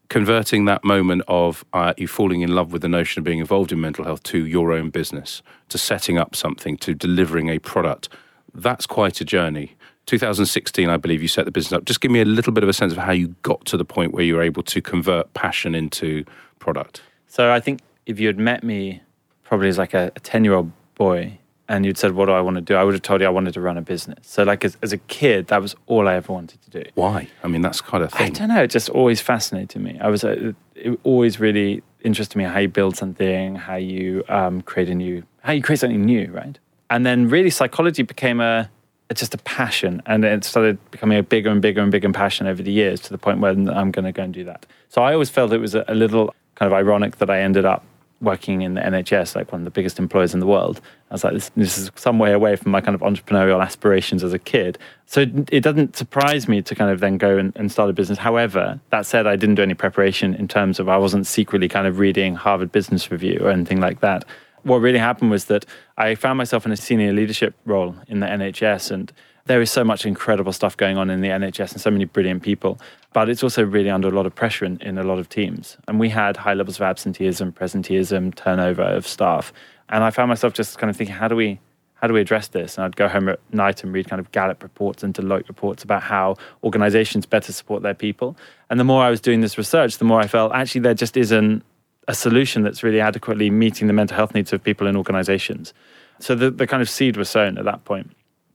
Converting 0.08 0.64
that 0.64 0.82
moment 0.82 1.22
of 1.28 1.64
uh, 1.74 1.94
you 1.96 2.08
falling 2.08 2.40
in 2.40 2.56
love 2.56 2.72
with 2.72 2.82
the 2.82 2.88
notion 2.88 3.20
of 3.20 3.24
being 3.24 3.38
involved 3.38 3.70
in 3.70 3.80
mental 3.80 4.04
health 4.04 4.24
to 4.24 4.44
your 4.44 4.72
own 4.72 4.90
business, 4.90 5.42
to 5.68 5.78
setting 5.78 6.18
up 6.18 6.34
something, 6.34 6.76
to 6.78 6.92
delivering 6.92 7.48
a 7.48 7.60
product. 7.60 8.08
That's 8.52 8.84
quite 8.84 9.20
a 9.20 9.24
journey. 9.24 9.76
2016, 10.08 10.88
I 10.88 10.96
believe 10.96 11.22
you 11.22 11.28
set 11.28 11.44
the 11.44 11.50
business 11.50 11.72
up. 11.72 11.84
Just 11.84 12.00
give 12.00 12.10
me 12.10 12.20
a 12.20 12.24
little 12.24 12.52
bit 12.52 12.62
of 12.62 12.68
a 12.68 12.72
sense 12.72 12.92
of 12.92 12.98
how 12.98 13.12
you 13.12 13.34
got 13.42 13.64
to 13.66 13.76
the 13.76 13.84
point 13.84 14.12
where 14.12 14.24
you 14.24 14.34
were 14.34 14.42
able 14.42 14.62
to 14.64 14.80
convert 14.80 15.32
passion 15.34 15.74
into 15.74 16.24
product. 16.58 17.02
So 17.26 17.52
I 17.52 17.60
think 17.60 17.80
if 18.06 18.18
you 18.18 18.26
had 18.26 18.38
met 18.38 18.64
me 18.64 19.02
probably 19.44 19.68
as 19.68 19.78
like 19.78 19.94
a 19.94 20.10
10 20.22 20.44
year 20.44 20.54
old 20.54 20.72
boy 20.94 21.38
and 21.68 21.84
you'd 21.84 21.98
said, 21.98 22.12
What 22.12 22.26
do 22.26 22.32
I 22.32 22.40
want 22.40 22.56
to 22.56 22.62
do? 22.62 22.74
I 22.74 22.82
would 22.82 22.94
have 22.94 23.02
told 23.02 23.20
you 23.20 23.26
I 23.26 23.30
wanted 23.30 23.52
to 23.54 23.60
run 23.60 23.76
a 23.76 23.82
business. 23.82 24.26
So, 24.26 24.42
like, 24.42 24.64
as, 24.64 24.78
as 24.80 24.94
a 24.94 24.98
kid, 24.98 25.48
that 25.48 25.60
was 25.60 25.76
all 25.86 26.08
I 26.08 26.14
ever 26.14 26.32
wanted 26.32 26.62
to 26.62 26.70
do. 26.70 26.90
Why? 26.94 27.28
I 27.44 27.48
mean, 27.48 27.60
that's 27.60 27.82
kind 27.82 28.02
of 28.02 28.12
thing. 28.12 28.26
I 28.26 28.30
don't 28.30 28.48
know. 28.48 28.62
It 28.62 28.70
just 28.70 28.88
always 28.88 29.20
fascinated 29.20 29.82
me. 29.82 29.98
I 30.00 30.08
was, 30.08 30.24
uh, 30.24 30.52
it 30.74 30.98
always 31.04 31.38
really 31.38 31.82
interested 32.02 32.38
me 32.38 32.44
how 32.44 32.58
you 32.58 32.68
build 32.68 32.96
something, 32.96 33.56
how 33.56 33.76
you 33.76 34.24
um, 34.30 34.62
create 34.62 34.88
a 34.88 34.94
new, 34.94 35.22
how 35.42 35.52
you 35.52 35.62
create 35.62 35.80
something 35.80 36.02
new, 36.02 36.30
right? 36.32 36.58
And 36.88 37.04
then 37.04 37.28
really 37.28 37.50
psychology 37.50 38.02
became 38.02 38.40
a, 38.40 38.70
it's 39.10 39.20
just 39.20 39.34
a 39.34 39.38
passion 39.38 40.02
and 40.06 40.24
it 40.24 40.44
started 40.44 40.78
becoming 40.90 41.18
a 41.18 41.22
bigger 41.22 41.48
and 41.48 41.62
bigger 41.62 41.80
and 41.80 41.90
bigger 41.90 42.10
passion 42.12 42.46
over 42.46 42.62
the 42.62 42.72
years 42.72 43.00
to 43.00 43.10
the 43.10 43.18
point 43.18 43.40
where 43.40 43.52
I'm 43.52 43.90
going 43.90 44.04
to 44.04 44.12
go 44.12 44.22
and 44.22 44.34
do 44.34 44.44
that. 44.44 44.66
So 44.88 45.02
I 45.02 45.12
always 45.12 45.30
felt 45.30 45.52
it 45.52 45.58
was 45.58 45.74
a, 45.74 45.84
little 45.88 46.34
kind 46.54 46.70
of 46.70 46.76
ironic 46.76 47.16
that 47.16 47.30
I 47.30 47.40
ended 47.40 47.64
up 47.64 47.84
working 48.20 48.62
in 48.62 48.74
the 48.74 48.80
NHS, 48.80 49.36
like 49.36 49.52
one 49.52 49.60
of 49.60 49.64
the 49.64 49.70
biggest 49.70 49.98
employers 49.98 50.34
in 50.34 50.40
the 50.40 50.46
world. 50.46 50.80
I 51.10 51.14
was 51.14 51.24
like, 51.24 51.34
this, 51.34 51.50
this, 51.56 51.78
is 51.78 51.90
some 51.94 52.18
way 52.18 52.32
away 52.32 52.56
from 52.56 52.72
my 52.72 52.80
kind 52.80 52.94
of 52.94 53.00
entrepreneurial 53.00 53.62
aspirations 53.62 54.24
as 54.24 54.32
a 54.32 54.40
kid. 54.40 54.76
So 55.06 55.20
it, 55.20 55.48
it 55.52 55.60
doesn't 55.60 55.96
surprise 55.96 56.48
me 56.48 56.60
to 56.62 56.74
kind 56.74 56.90
of 56.90 56.98
then 56.98 57.16
go 57.16 57.38
and, 57.38 57.52
and, 57.54 57.70
start 57.70 57.88
a 57.88 57.92
business. 57.92 58.18
However, 58.18 58.80
that 58.90 59.06
said, 59.06 59.28
I 59.28 59.36
didn't 59.36 59.54
do 59.54 59.62
any 59.62 59.74
preparation 59.74 60.34
in 60.34 60.48
terms 60.48 60.80
of 60.80 60.88
I 60.88 60.96
wasn't 60.96 61.28
secretly 61.28 61.68
kind 61.68 61.86
of 61.86 62.00
reading 62.00 62.34
Harvard 62.34 62.72
Business 62.72 63.10
Review 63.10 63.38
or 63.40 63.50
anything 63.50 63.80
like 63.80 64.00
that 64.00 64.24
what 64.68 64.80
really 64.80 64.98
happened 64.98 65.30
was 65.30 65.46
that 65.46 65.64
I 65.96 66.14
found 66.14 66.38
myself 66.38 66.66
in 66.66 66.72
a 66.72 66.76
senior 66.76 67.12
leadership 67.12 67.54
role 67.64 67.96
in 68.06 68.20
the 68.20 68.26
NHS, 68.26 68.90
and 68.90 69.12
there 69.46 69.60
is 69.60 69.70
so 69.70 69.82
much 69.82 70.06
incredible 70.06 70.52
stuff 70.52 70.76
going 70.76 70.98
on 70.98 71.10
in 71.10 71.20
the 71.20 71.28
NHS 71.28 71.72
and 71.72 71.80
so 71.80 71.90
many 71.90 72.04
brilliant 72.04 72.42
people. 72.42 72.78
But 73.12 73.28
it's 73.28 73.42
also 73.42 73.64
really 73.64 73.90
under 73.90 74.08
a 74.08 74.10
lot 74.12 74.26
of 74.26 74.34
pressure 74.34 74.64
in, 74.64 74.80
in 74.82 74.98
a 74.98 75.02
lot 75.02 75.18
of 75.18 75.28
teams. 75.28 75.78
And 75.88 75.98
we 75.98 76.10
had 76.10 76.36
high 76.36 76.54
levels 76.54 76.76
of 76.76 76.82
absenteeism, 76.82 77.52
presenteeism, 77.52 78.34
turnover 78.34 78.82
of 78.82 79.06
staff. 79.06 79.52
And 79.88 80.04
I 80.04 80.10
found 80.10 80.28
myself 80.28 80.52
just 80.52 80.78
kind 80.78 80.90
of 80.90 80.96
thinking, 80.96 81.16
how 81.16 81.28
do 81.28 81.34
we 81.34 81.58
how 82.00 82.06
do 82.06 82.14
we 82.14 82.20
address 82.20 82.48
this? 82.48 82.76
And 82.76 82.84
I'd 82.84 82.94
go 82.94 83.08
home 83.08 83.28
at 83.28 83.40
night 83.52 83.82
and 83.82 83.92
read 83.92 84.08
kind 84.08 84.20
of 84.20 84.30
Gallup 84.30 84.62
reports 84.62 85.02
and 85.02 85.12
Deloitte 85.12 85.48
reports 85.48 85.82
about 85.82 86.02
how 86.02 86.36
organizations 86.62 87.26
better 87.26 87.52
support 87.52 87.82
their 87.82 87.94
people. 87.94 88.36
And 88.70 88.78
the 88.78 88.84
more 88.84 89.02
I 89.02 89.10
was 89.10 89.20
doing 89.20 89.40
this 89.40 89.58
research, 89.58 89.98
the 89.98 90.04
more 90.04 90.20
I 90.20 90.28
felt 90.28 90.52
actually 90.52 90.82
there 90.82 90.94
just 90.94 91.16
isn't 91.16 91.64
a 92.08 92.14
solution 92.14 92.62
that's 92.62 92.82
really 92.82 93.00
adequately 93.00 93.50
meeting 93.50 93.86
the 93.86 93.92
mental 93.92 94.16
health 94.16 94.34
needs 94.34 94.52
of 94.52 94.64
people 94.64 94.86
in 94.86 94.96
organizations. 94.96 95.72
So 96.18 96.34
the, 96.34 96.50
the 96.50 96.66
kind 96.66 96.82
of 96.82 96.90
seed 96.90 97.16
was 97.16 97.28
sown 97.28 97.58
at 97.58 97.64
that 97.66 97.84
point. 97.84 98.10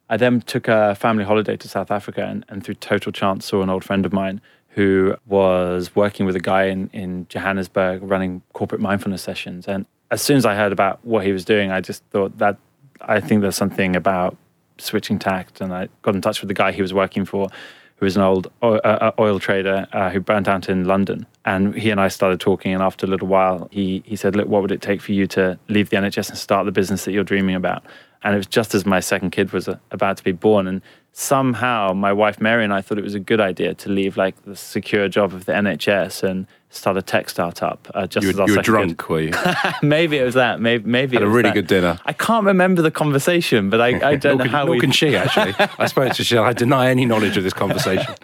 I 0.09 0.17
then 0.17 0.41
took 0.41 0.67
a 0.67 0.95
family 0.95 1.23
holiday 1.23 1.55
to 1.55 1.67
South 1.67 1.91
Africa 1.91 2.25
and, 2.25 2.45
and 2.49 2.63
through 2.63 2.75
total 2.75 3.11
chance 3.11 3.45
saw 3.45 3.61
an 3.61 3.69
old 3.69 3.83
friend 3.83 4.05
of 4.05 4.11
mine 4.11 4.41
who 4.69 5.15
was 5.27 5.95
working 5.95 6.25
with 6.25 6.35
a 6.35 6.39
guy 6.39 6.65
in, 6.65 6.89
in 6.93 7.27
Johannesburg 7.29 8.01
running 8.01 8.41
corporate 8.53 8.81
mindfulness 8.81 9.21
sessions. 9.21 9.67
And 9.67 9.85
as 10.09 10.21
soon 10.21 10.37
as 10.37 10.45
I 10.45 10.55
heard 10.55 10.71
about 10.71 11.05
what 11.05 11.23
he 11.23 11.31
was 11.31 11.45
doing, 11.45 11.71
I 11.71 11.79
just 11.79 12.03
thought 12.05 12.37
that 12.39 12.57
I 13.01 13.19
think 13.19 13.41
there's 13.41 13.55
something 13.55 13.95
about 13.95 14.35
switching 14.79 15.19
tact. 15.19 15.61
And 15.61 15.71
I 15.71 15.89
got 16.01 16.15
in 16.15 16.21
touch 16.21 16.41
with 16.41 16.47
the 16.47 16.55
guy 16.55 16.71
he 16.71 16.81
was 16.81 16.93
working 16.93 17.23
for 17.23 17.49
who 17.97 18.05
was 18.05 18.17
an 18.17 18.23
old 18.23 18.51
oil, 18.63 18.81
uh, 18.83 18.87
uh, 18.87 19.11
oil 19.19 19.39
trader 19.39 19.87
uh, 19.93 20.09
who 20.09 20.19
burnt 20.19 20.47
out 20.47 20.69
in 20.69 20.85
London. 20.85 21.27
And 21.45 21.75
he 21.75 21.89
and 21.89 21.99
I 21.99 22.07
started 22.07 22.39
talking. 22.39 22.73
And 22.73 22.81
after 22.81 23.05
a 23.05 23.09
little 23.09 23.27
while, 23.27 23.67
he, 23.71 24.01
he 24.05 24.15
said, 24.15 24.35
Look, 24.35 24.47
what 24.47 24.61
would 24.61 24.71
it 24.71 24.81
take 24.81 25.01
for 25.01 25.11
you 25.11 25.27
to 25.27 25.59
leave 25.67 25.89
the 25.89 25.97
NHS 25.97 26.29
and 26.29 26.37
start 26.37 26.65
the 26.65 26.71
business 26.71 27.05
that 27.05 27.11
you're 27.11 27.23
dreaming 27.23 27.55
about? 27.55 27.83
and 28.23 28.33
it 28.33 28.37
was 28.37 28.47
just 28.47 28.73
as 28.73 28.85
my 28.85 28.99
second 28.99 29.31
kid 29.31 29.51
was 29.51 29.67
uh, 29.67 29.77
about 29.91 30.17
to 30.17 30.23
be 30.23 30.31
born. 30.31 30.67
And 30.67 30.81
somehow 31.11 31.93
my 31.93 32.13
wife 32.13 32.39
Mary 32.39 32.63
and 32.63 32.73
I 32.73 32.81
thought 32.81 32.97
it 32.97 33.03
was 33.03 33.15
a 33.15 33.19
good 33.19 33.41
idea 33.41 33.73
to 33.75 33.89
leave 33.89 34.17
like 34.17 34.41
the 34.45 34.55
secure 34.55 35.07
job 35.09 35.33
of 35.33 35.45
the 35.45 35.51
NHS 35.51 36.23
and 36.23 36.47
start 36.75 36.97
a 36.97 37.01
tech 37.01 37.29
startup. 37.29 37.89
Uh, 37.93 38.07
just 38.07 38.25
You 38.25 38.33
were, 38.35 38.47
you 38.47 38.55
were 38.55 38.61
drunk, 38.61 39.09
were 39.09 39.21
you? 39.21 39.31
maybe 39.81 40.17
it 40.17 40.23
was 40.23 40.33
that. 40.33 40.59
Maybe 40.59 40.83
maybe 40.89 41.15
Had 41.15 41.23
it 41.23 41.25
a 41.27 41.29
really 41.29 41.49
that. 41.49 41.53
good 41.53 41.67
dinner. 41.67 41.99
I 42.05 42.13
can't 42.13 42.45
remember 42.45 42.81
the 42.81 42.91
conversation, 42.91 43.69
but 43.69 43.79
I, 43.81 44.11
I 44.11 44.15
don't 44.23 44.37
know 44.37 44.43
can, 44.45 44.51
how 44.51 44.63
nor 44.65 44.75
we. 44.75 44.79
can 44.79 44.91
she, 44.91 45.15
actually. 45.23 45.53
I 45.79 45.85
suppose 45.87 46.15
she, 46.17 46.37
I 46.37 46.53
deny 46.53 46.89
any 46.89 47.05
knowledge 47.05 47.37
of 47.37 47.43
this 47.43 47.53
conversation. 47.53 48.15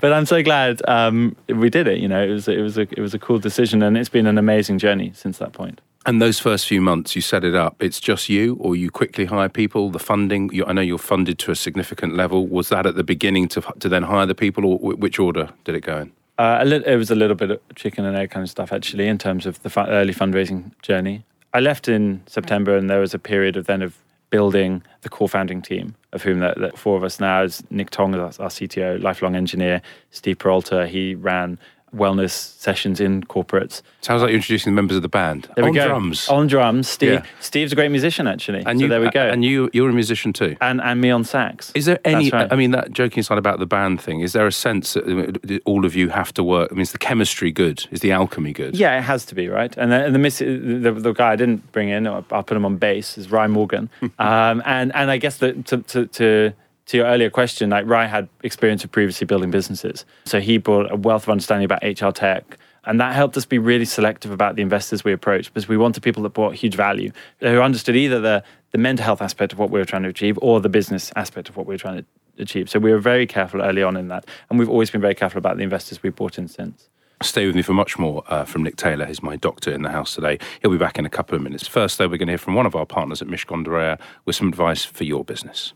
but 0.00 0.12
I'm 0.12 0.26
so 0.26 0.42
glad 0.42 0.82
um, 0.88 1.36
we 1.48 1.70
did 1.70 1.86
it. 1.88 1.98
You 1.98 2.08
know, 2.08 2.22
it 2.22 2.30
was 2.30 2.48
it 2.48 2.60
was 2.60 2.76
a 2.78 2.82
it 2.82 2.98
was 3.00 3.14
a 3.14 3.18
cool 3.18 3.38
decision, 3.38 3.82
and 3.82 3.96
it's 3.96 4.08
been 4.08 4.26
an 4.26 4.38
amazing 4.38 4.78
journey 4.78 5.12
since 5.14 5.38
that 5.38 5.52
point. 5.52 5.80
And 6.04 6.22
those 6.22 6.38
first 6.38 6.66
few 6.68 6.80
months, 6.80 7.16
you 7.16 7.20
set 7.22 7.42
it 7.42 7.56
up. 7.56 7.82
It's 7.82 7.98
just 7.98 8.28
you, 8.28 8.56
or 8.60 8.76
you 8.76 8.90
quickly 8.92 9.24
hire 9.24 9.48
people. 9.48 9.90
The 9.90 9.98
funding, 9.98 10.50
you, 10.52 10.64
I 10.64 10.72
know 10.72 10.80
you're 10.80 10.98
funded 10.98 11.36
to 11.40 11.50
a 11.50 11.56
significant 11.56 12.14
level. 12.14 12.46
Was 12.46 12.68
that 12.68 12.86
at 12.86 12.94
the 12.94 13.02
beginning 13.02 13.48
to 13.48 13.60
to 13.80 13.88
then 13.88 14.04
hire 14.04 14.26
the 14.26 14.34
people, 14.34 14.64
or 14.64 14.78
wh- 14.78 14.98
which 15.00 15.18
order 15.18 15.50
did 15.64 15.74
it 15.74 15.80
go 15.80 15.98
in? 16.02 16.12
Uh, 16.38 16.58
a 16.60 16.64
lit- 16.64 16.86
it 16.86 16.96
was 16.96 17.10
a 17.10 17.14
little 17.14 17.36
bit 17.36 17.50
of 17.50 17.60
chicken 17.74 18.04
and 18.04 18.16
egg 18.16 18.30
kind 18.30 18.44
of 18.44 18.50
stuff, 18.50 18.72
actually, 18.72 19.06
in 19.08 19.16
terms 19.18 19.46
of 19.46 19.62
the 19.62 19.70
fu- 19.70 19.80
early 19.80 20.12
fundraising 20.12 20.70
journey. 20.82 21.24
I 21.54 21.60
left 21.60 21.88
in 21.88 22.22
September, 22.26 22.76
and 22.76 22.90
there 22.90 23.00
was 23.00 23.14
a 23.14 23.18
period 23.18 23.56
of 23.56 23.66
then 23.66 23.80
of 23.80 23.96
building 24.28 24.82
the 25.02 25.08
core 25.08 25.28
founding 25.28 25.62
team, 25.62 25.94
of 26.12 26.22
whom 26.22 26.40
the, 26.40 26.52
the 26.56 26.76
four 26.76 26.96
of 26.96 27.04
us 27.04 27.20
now 27.20 27.42
is 27.42 27.62
Nick 27.70 27.90
Tong, 27.90 28.14
our 28.14 28.24
our 28.24 28.50
CTO, 28.50 29.00
lifelong 29.02 29.34
engineer, 29.34 29.80
Steve 30.10 30.38
Peralta, 30.38 30.86
he 30.86 31.14
ran 31.14 31.58
wellness 31.94 32.30
sessions 32.30 33.00
in 33.00 33.22
corporates. 33.24 33.82
Sounds 34.00 34.22
like 34.22 34.30
you're 34.30 34.36
introducing 34.36 34.72
the 34.72 34.76
members 34.76 34.96
of 34.96 35.02
the 35.02 35.08
band 35.08 35.48
There 35.56 35.64
on 35.64 35.70
we 35.70 35.76
go. 35.76 35.86
drums. 35.86 36.28
On 36.28 36.46
drums, 36.46 36.88
Steve. 36.88 37.12
Yeah. 37.12 37.26
Steve's 37.40 37.72
a 37.72 37.76
great 37.76 37.90
musician, 37.90 38.26
actually. 38.26 38.62
and 38.66 38.78
so 38.78 38.84
you, 38.84 38.88
there 38.88 39.00
we 39.00 39.10
go. 39.10 39.28
And 39.28 39.44
you, 39.44 39.70
you're 39.72 39.88
a 39.88 39.92
musician 39.92 40.32
too. 40.32 40.56
and, 40.60 40.80
and 40.80 41.00
me 41.00 41.10
on 41.10 41.24
sax. 41.24 41.72
Is 41.74 41.86
there 41.86 41.98
any? 42.04 42.30
Right. 42.30 42.52
I 42.52 42.56
mean, 42.56 42.72
that 42.72 42.92
joking 42.92 43.20
aside 43.20 43.38
about 43.38 43.58
the 43.58 43.66
band 43.66 44.00
thing, 44.00 44.20
is 44.20 44.32
there 44.32 44.46
a 44.46 44.52
sense 44.52 44.94
that 44.94 45.60
all 45.64 45.84
of 45.84 45.94
you 45.94 46.08
have 46.10 46.32
to 46.34 46.44
work? 46.44 46.68
I 46.70 46.74
mean, 46.74 46.82
is 46.82 46.92
the 46.92 46.98
chemistry 46.98 47.50
good? 47.52 47.86
Is 47.90 48.00
the 48.00 48.12
alchemy 48.12 48.52
good? 48.52 48.76
Yeah, 48.76 48.98
it 48.98 49.02
has 49.02 49.24
to 49.26 49.34
be 49.34 49.48
right. 49.48 49.74
And 49.76 49.90
the, 49.92 50.04
and 50.04 50.14
the, 50.14 50.18
miss, 50.18 50.38
the 50.38 50.92
the 50.96 51.12
guy 51.12 51.32
I 51.32 51.36
didn't 51.36 51.72
bring 51.72 51.88
in, 51.88 52.06
I'll 52.06 52.24
I'll 52.30 52.42
put 52.42 52.56
him 52.56 52.64
on 52.64 52.76
bass, 52.76 53.16
is 53.16 53.30
Ryan 53.30 53.52
Morgan. 53.52 53.90
um, 54.18 54.62
and 54.66 54.94
and 54.94 55.10
I 55.10 55.16
guess 55.18 55.38
that 55.38 55.66
to, 55.66 55.78
to 55.78 56.06
to 56.06 56.52
to 56.86 56.96
your 56.96 57.06
earlier 57.06 57.30
question, 57.30 57.70
like 57.70 57.86
Ryan 57.86 58.10
had 58.10 58.28
experience 58.42 58.84
of 58.84 58.92
previously 58.92 59.26
building 59.26 59.50
businesses, 59.50 60.04
so 60.24 60.40
he 60.40 60.58
brought 60.58 60.90
a 60.90 60.96
wealth 60.96 61.24
of 61.24 61.30
understanding 61.30 61.64
about 61.64 61.82
HR 61.82 62.10
tech. 62.10 62.58
And 62.84 63.00
that 63.00 63.16
helped 63.16 63.36
us 63.36 63.44
be 63.44 63.58
really 63.58 63.84
selective 63.84 64.30
about 64.30 64.54
the 64.54 64.62
investors 64.62 65.02
we 65.02 65.12
approached 65.12 65.52
because 65.52 65.66
we 65.66 65.76
wanted 65.76 66.04
people 66.04 66.22
that 66.22 66.30
brought 66.30 66.54
huge 66.54 66.76
value, 66.76 67.10
who 67.40 67.60
understood 67.60 67.96
either 67.96 68.20
the, 68.20 68.44
the 68.70 68.78
mental 68.78 69.04
health 69.04 69.20
aspect 69.20 69.52
of 69.52 69.58
what 69.58 69.70
we 69.70 69.80
were 69.80 69.84
trying 69.84 70.04
to 70.04 70.08
achieve 70.08 70.38
or 70.40 70.60
the 70.60 70.68
business 70.68 71.12
aspect 71.16 71.48
of 71.48 71.56
what 71.56 71.66
we 71.66 71.74
were 71.74 71.78
trying 71.78 71.98
to 71.98 72.04
achieve. 72.38 72.70
So 72.70 72.78
we 72.78 72.92
were 72.92 73.00
very 73.00 73.26
careful 73.26 73.60
early 73.60 73.82
on 73.82 73.96
in 73.96 74.06
that. 74.08 74.26
And 74.48 74.58
we've 74.58 74.68
always 74.68 74.92
been 74.92 75.00
very 75.00 75.16
careful 75.16 75.38
about 75.38 75.56
the 75.56 75.64
investors 75.64 76.00
we've 76.00 76.14
brought 76.14 76.38
in 76.38 76.46
since. 76.46 76.88
Stay 77.22 77.46
with 77.46 77.56
me 77.56 77.62
for 77.62 77.72
much 77.72 77.98
more 77.98 78.22
uh, 78.28 78.44
from 78.44 78.62
Nick 78.62 78.76
Taylor. 78.76 79.06
He's 79.06 79.22
my 79.22 79.36
doctor 79.36 79.72
in 79.72 79.82
the 79.82 79.90
house 79.90 80.14
today. 80.14 80.38
He'll 80.60 80.70
be 80.70 80.76
back 80.76 80.98
in 80.98 81.06
a 81.06 81.10
couple 81.10 81.34
of 81.34 81.42
minutes. 81.42 81.66
First, 81.66 81.98
though, 81.98 82.08
we're 82.08 82.18
going 82.18 82.28
to 82.28 82.32
hear 82.32 82.38
from 82.38 82.54
one 82.54 82.66
of 82.66 82.76
our 82.76 82.86
partners 82.86 83.22
at 83.22 83.28
Reya 83.28 83.98
with 84.26 84.36
some 84.36 84.48
advice 84.48 84.84
for 84.84 85.04
your 85.04 85.24
business. 85.24 85.72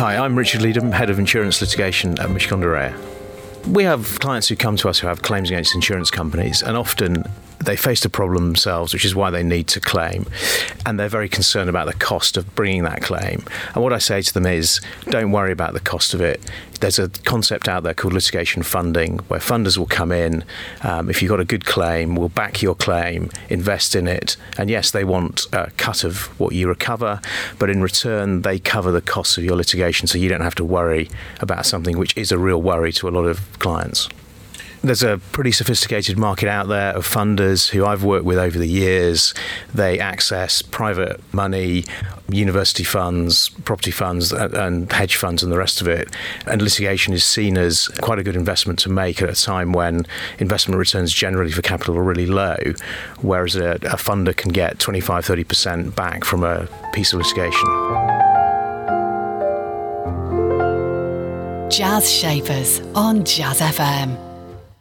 Hi, 0.00 0.16
I'm 0.16 0.34
Richard 0.34 0.62
Leedham, 0.62 0.94
Head 0.94 1.10
of 1.10 1.18
Insurance 1.18 1.60
Litigation 1.60 2.18
at 2.20 2.30
Mishcon 2.30 2.62
de 2.62 2.66
Reya. 2.66 3.66
We 3.66 3.84
have 3.84 4.18
clients 4.18 4.48
who 4.48 4.56
come 4.56 4.74
to 4.76 4.88
us 4.88 4.98
who 4.98 5.06
have 5.08 5.20
claims 5.20 5.50
against 5.50 5.74
insurance 5.74 6.10
companies, 6.10 6.62
and 6.62 6.74
often 6.74 7.24
they 7.64 7.76
face 7.76 8.00
the 8.00 8.08
problem 8.08 8.46
themselves, 8.46 8.92
which 8.92 9.04
is 9.04 9.14
why 9.14 9.30
they 9.30 9.42
need 9.42 9.68
to 9.68 9.80
claim. 9.80 10.26
And 10.86 10.98
they're 10.98 11.08
very 11.08 11.28
concerned 11.28 11.68
about 11.68 11.86
the 11.86 11.94
cost 11.94 12.36
of 12.36 12.54
bringing 12.54 12.84
that 12.84 13.02
claim. 13.02 13.44
And 13.74 13.82
what 13.82 13.92
I 13.92 13.98
say 13.98 14.22
to 14.22 14.32
them 14.32 14.46
is 14.46 14.80
don't 15.04 15.30
worry 15.30 15.52
about 15.52 15.74
the 15.74 15.80
cost 15.80 16.14
of 16.14 16.20
it. 16.20 16.40
There's 16.80 16.98
a 16.98 17.10
concept 17.10 17.68
out 17.68 17.82
there 17.82 17.92
called 17.92 18.14
litigation 18.14 18.62
funding, 18.62 19.18
where 19.28 19.40
funders 19.40 19.76
will 19.76 19.86
come 19.86 20.10
in. 20.10 20.44
Um, 20.82 21.10
if 21.10 21.20
you've 21.20 21.28
got 21.28 21.40
a 21.40 21.44
good 21.44 21.66
claim, 21.66 22.16
we'll 22.16 22.30
back 22.30 22.62
your 22.62 22.74
claim, 22.74 23.28
invest 23.50 23.94
in 23.94 24.08
it. 24.08 24.38
And 24.56 24.70
yes, 24.70 24.90
they 24.90 25.04
want 25.04 25.46
a 25.52 25.70
cut 25.76 26.04
of 26.04 26.26
what 26.40 26.54
you 26.54 26.68
recover, 26.68 27.20
but 27.58 27.68
in 27.68 27.82
return, 27.82 28.42
they 28.42 28.58
cover 28.58 28.90
the 28.90 29.02
costs 29.02 29.36
of 29.36 29.44
your 29.44 29.56
litigation 29.56 30.08
so 30.08 30.16
you 30.16 30.30
don't 30.30 30.40
have 30.40 30.54
to 30.54 30.64
worry 30.64 31.10
about 31.40 31.66
something 31.66 31.98
which 31.98 32.16
is 32.16 32.32
a 32.32 32.38
real 32.38 32.62
worry 32.62 32.92
to 32.94 33.08
a 33.08 33.10
lot 33.10 33.24
of 33.24 33.58
clients. 33.58 34.08
There's 34.82 35.02
a 35.02 35.18
pretty 35.32 35.52
sophisticated 35.52 36.16
market 36.16 36.48
out 36.48 36.68
there 36.68 36.96
of 36.96 37.06
funders 37.06 37.68
who 37.68 37.84
I've 37.84 38.02
worked 38.02 38.24
with 38.24 38.38
over 38.38 38.58
the 38.58 38.66
years. 38.66 39.34
They 39.74 39.98
access 39.98 40.62
private 40.62 41.20
money, 41.34 41.84
university 42.30 42.84
funds, 42.84 43.50
property 43.66 43.90
funds, 43.90 44.32
and 44.32 44.90
hedge 44.90 45.16
funds, 45.16 45.42
and 45.42 45.52
the 45.52 45.58
rest 45.58 45.82
of 45.82 45.88
it. 45.88 46.08
And 46.46 46.62
litigation 46.62 47.12
is 47.12 47.24
seen 47.24 47.58
as 47.58 47.88
quite 48.00 48.18
a 48.18 48.22
good 48.22 48.36
investment 48.36 48.78
to 48.80 48.88
make 48.88 49.20
at 49.20 49.28
a 49.28 49.34
time 49.34 49.72
when 49.72 50.06
investment 50.38 50.78
returns 50.78 51.12
generally 51.12 51.52
for 51.52 51.60
capital 51.60 51.98
are 51.98 52.02
really 52.02 52.26
low, 52.26 52.56
whereas 53.20 53.56
a, 53.56 53.72
a 53.72 53.96
funder 53.96 54.34
can 54.34 54.50
get 54.50 54.78
25, 54.78 55.26
30% 55.26 55.94
back 55.94 56.24
from 56.24 56.42
a 56.42 56.66
piece 56.94 57.12
of 57.12 57.18
litigation. 57.18 57.68
Jazz 61.70 62.10
Shapers 62.10 62.80
on 62.94 63.24
Jazz 63.24 63.60
FM. 63.60 64.29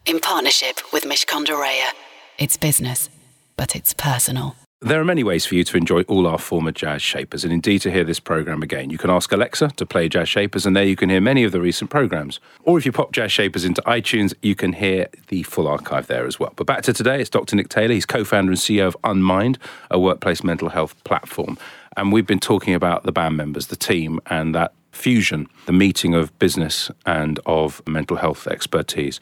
In 0.10 0.20
partnership 0.20 0.80
with 0.92 1.04
Mishcon 1.04 1.46
de 1.46 1.52
Reya. 1.52 1.92
It's 2.40 2.58
business, 2.58 3.12
but 3.56 3.76
it's 3.76 3.94
personal. 3.94 4.56
There 4.82 5.00
are 5.00 5.06
many 5.06 5.24
ways 5.24 5.46
for 5.46 5.54
you 5.54 5.64
to 5.66 5.78
enjoy 5.78 6.02
all 6.08 6.26
our 6.26 6.40
former 6.40 6.72
Jazz 6.72 7.04
Shapers, 7.04 7.44
and 7.44 7.54
indeed 7.54 7.84
to 7.84 7.92
hear 7.92 8.04
this 8.04 8.20
program 8.20 8.64
again. 8.64 8.90
You 8.90 8.98
can 8.98 9.12
ask 9.12 9.32
Alexa 9.32 9.68
to 9.68 9.86
play 9.86 10.10
Jazz 10.10 10.28
Shapers, 10.28 10.66
and 10.66 10.76
there 10.76 10.84
you 10.84 10.96
can 10.96 11.12
hear 11.12 11.22
many 11.22 11.44
of 11.44 11.52
the 11.52 11.62
recent 11.62 11.92
programs. 11.92 12.40
Or 12.64 12.80
if 12.80 12.88
you 12.88 12.92
pop 12.92 13.12
Jazz 13.12 13.32
Shapers 13.32 13.64
into 13.64 13.84
iTunes, 13.84 14.34
you 14.42 14.56
can 14.56 14.74
hear 14.74 15.10
the 15.28 15.44
full 15.44 15.68
archive 15.68 16.08
there 16.08 16.26
as 16.26 16.40
well. 16.40 16.54
But 16.56 16.66
back 16.66 16.82
to 16.84 16.94
today, 16.94 17.22
it's 17.22 17.30
Dr. 17.30 17.56
Nick 17.56 17.70
Taylor. 17.70 17.94
He's 17.94 18.08
co 18.08 18.24
founder 18.24 18.52
and 18.52 18.60
CEO 18.60 18.88
of 18.88 18.98
Unmind, 19.04 19.60
a 19.92 20.00
workplace 20.00 20.44
mental 20.44 20.70
health 20.70 20.96
platform. 21.04 21.56
And 21.96 22.12
we've 22.12 22.26
been 22.26 22.40
talking 22.40 22.74
about 22.74 23.04
the 23.04 23.12
band 23.12 23.38
members, 23.38 23.68
the 23.68 23.76
team, 23.76 24.22
and 24.26 24.56
that 24.56 24.74
fusion, 24.92 25.48
the 25.68 25.72
meeting 25.72 26.16
of 26.16 26.36
business 26.40 26.90
and 27.06 27.40
of 27.46 27.88
mental 27.88 28.18
health 28.18 28.48
expertise. 28.48 29.20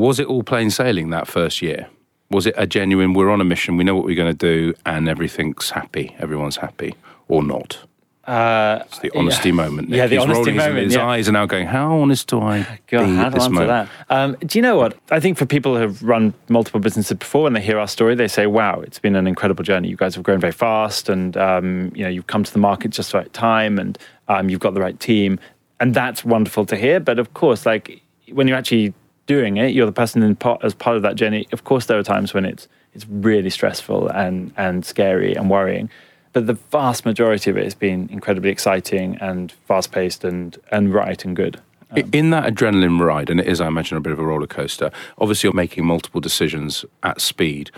Was 0.00 0.18
it 0.18 0.26
all 0.26 0.42
plain 0.42 0.70
sailing 0.70 1.10
that 1.10 1.28
first 1.28 1.60
year? 1.60 1.86
Was 2.30 2.46
it 2.46 2.54
a 2.56 2.66
genuine, 2.66 3.12
we're 3.12 3.28
on 3.28 3.42
a 3.42 3.44
mission, 3.44 3.76
we 3.76 3.84
know 3.84 3.94
what 3.94 4.06
we're 4.06 4.16
going 4.16 4.34
to 4.34 4.46
do, 4.54 4.72
and 4.86 5.08
everything's 5.10 5.68
happy, 5.70 6.16
everyone's 6.18 6.56
happy, 6.56 6.94
or 7.28 7.42
not? 7.42 7.80
Uh, 8.26 8.78
It's 8.86 9.00
the 9.00 9.10
honesty 9.14 9.52
moment. 9.52 9.90
Nick. 9.90 9.98
Yeah, 9.98 10.06
the 10.06 10.16
He's 10.16 10.24
honesty 10.24 10.52
his- 10.52 10.58
moment, 10.64 10.84
His 10.86 10.94
yeah. 10.94 11.06
eyes 11.06 11.28
are 11.28 11.32
now 11.32 11.44
going, 11.44 11.66
how 11.66 11.98
honest 12.00 12.28
do 12.28 12.40
I 12.40 12.66
God, 12.86 13.04
be 13.04 13.14
how 13.16 13.26
at 13.26 13.32
this 13.34 13.42
answer 13.44 13.54
moment? 13.54 13.68
that? 14.08 14.16
Um, 14.16 14.36
do 14.46 14.58
you 14.58 14.62
know 14.62 14.76
what? 14.78 14.96
I 15.10 15.20
think 15.20 15.36
for 15.36 15.44
people 15.44 15.74
who 15.74 15.82
have 15.82 16.02
run 16.02 16.32
multiple 16.48 16.80
businesses 16.80 17.18
before 17.18 17.46
and 17.46 17.54
they 17.54 17.60
hear 17.60 17.78
our 17.78 17.88
story, 17.88 18.14
they 18.14 18.28
say, 18.28 18.46
"Wow, 18.46 18.80
it's 18.80 18.98
been 18.98 19.16
an 19.16 19.26
incredible 19.26 19.64
journey. 19.64 19.88
You 19.88 19.96
guys 19.96 20.14
have 20.14 20.24
grown 20.24 20.40
very 20.40 20.52
fast, 20.52 21.10
and 21.10 21.36
um, 21.36 21.92
you 21.94 22.04
know 22.04 22.08
you've 22.10 22.26
come 22.28 22.42
to 22.44 22.52
the 22.52 22.58
market 22.58 22.90
just 22.92 23.12
the 23.12 23.18
right 23.18 23.32
time, 23.34 23.78
and 23.78 23.98
um, 24.28 24.48
you've 24.48 24.60
got 24.60 24.72
the 24.74 24.80
right 24.80 24.98
team, 25.00 25.38
and 25.80 25.92
that's 25.92 26.24
wonderful 26.24 26.64
to 26.66 26.76
hear." 26.76 27.00
But 27.00 27.18
of 27.18 27.34
course, 27.34 27.66
like 27.66 28.00
when 28.32 28.46
you're 28.48 28.56
actually 28.56 28.94
doing 29.26 29.56
it, 29.56 29.68
you're 29.74 29.86
the 29.86 29.92
person 29.92 30.22
in 30.22 30.36
part, 30.36 30.64
as 30.64 30.74
part 30.74 30.96
of 30.96 31.02
that 31.02 31.16
journey. 31.16 31.46
Of 31.52 31.64
course, 31.64 31.86
there 31.86 31.98
are 31.98 32.02
times 32.02 32.34
when 32.34 32.44
it's 32.44 32.68
it's 32.94 33.06
really 33.08 33.50
stressful 33.50 34.08
and 34.08 34.52
and 34.56 34.84
scary 34.84 35.34
and 35.34 35.48
worrying. 35.50 35.88
But 36.32 36.46
the 36.46 36.54
vast 36.70 37.04
majority 37.04 37.50
of 37.50 37.56
it 37.56 37.64
has 37.64 37.74
been 37.74 38.08
incredibly 38.10 38.50
exciting 38.50 39.16
and 39.20 39.50
fast 39.66 39.90
paced 39.90 40.22
and, 40.24 40.56
and 40.70 40.94
right 40.94 41.24
and 41.24 41.34
good. 41.34 41.60
I- 41.90 42.02
um, 42.02 42.10
In 42.12 42.30
that 42.30 42.52
adrenaline 42.54 43.00
ride, 43.00 43.30
and 43.30 43.40
it 43.40 43.48
is, 43.48 43.60
I 43.60 43.66
imagine, 43.66 43.96
a 43.96 44.00
bit 44.00 44.12
of 44.12 44.20
a 44.20 44.24
roller 44.24 44.46
coaster, 44.46 44.92
obviously 45.18 45.48
you're 45.48 45.54
making 45.54 45.84
multiple 45.86 46.20
decisions 46.20 46.84
at 47.02 47.20
speed. 47.20 47.72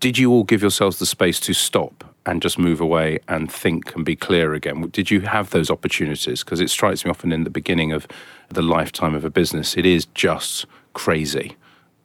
Did 0.00 0.18
you 0.18 0.32
all 0.32 0.42
give 0.42 0.62
yourselves 0.62 0.98
the 0.98 1.06
space 1.06 1.38
to 1.40 1.52
stop 1.54 2.04
and 2.26 2.42
just 2.42 2.58
move 2.58 2.80
away 2.80 3.18
and 3.28 3.50
think 3.50 3.94
and 3.94 4.04
be 4.04 4.16
clear 4.16 4.52
again? 4.52 4.88
Did 4.90 5.10
you 5.10 5.20
have 5.22 5.50
those 5.50 5.70
opportunities? 5.70 6.44
Because 6.44 6.60
it 6.60 6.68
strikes 6.68 7.04
me 7.04 7.10
often 7.10 7.32
in 7.32 7.44
the 7.44 7.50
beginning 7.50 7.92
of 7.92 8.06
the 8.48 8.62
lifetime 8.62 9.14
of 9.14 9.24
a 9.24 9.30
business, 9.30 9.76
it 9.76 9.86
is 9.86 10.06
just 10.06 10.66
crazy. 10.92 11.56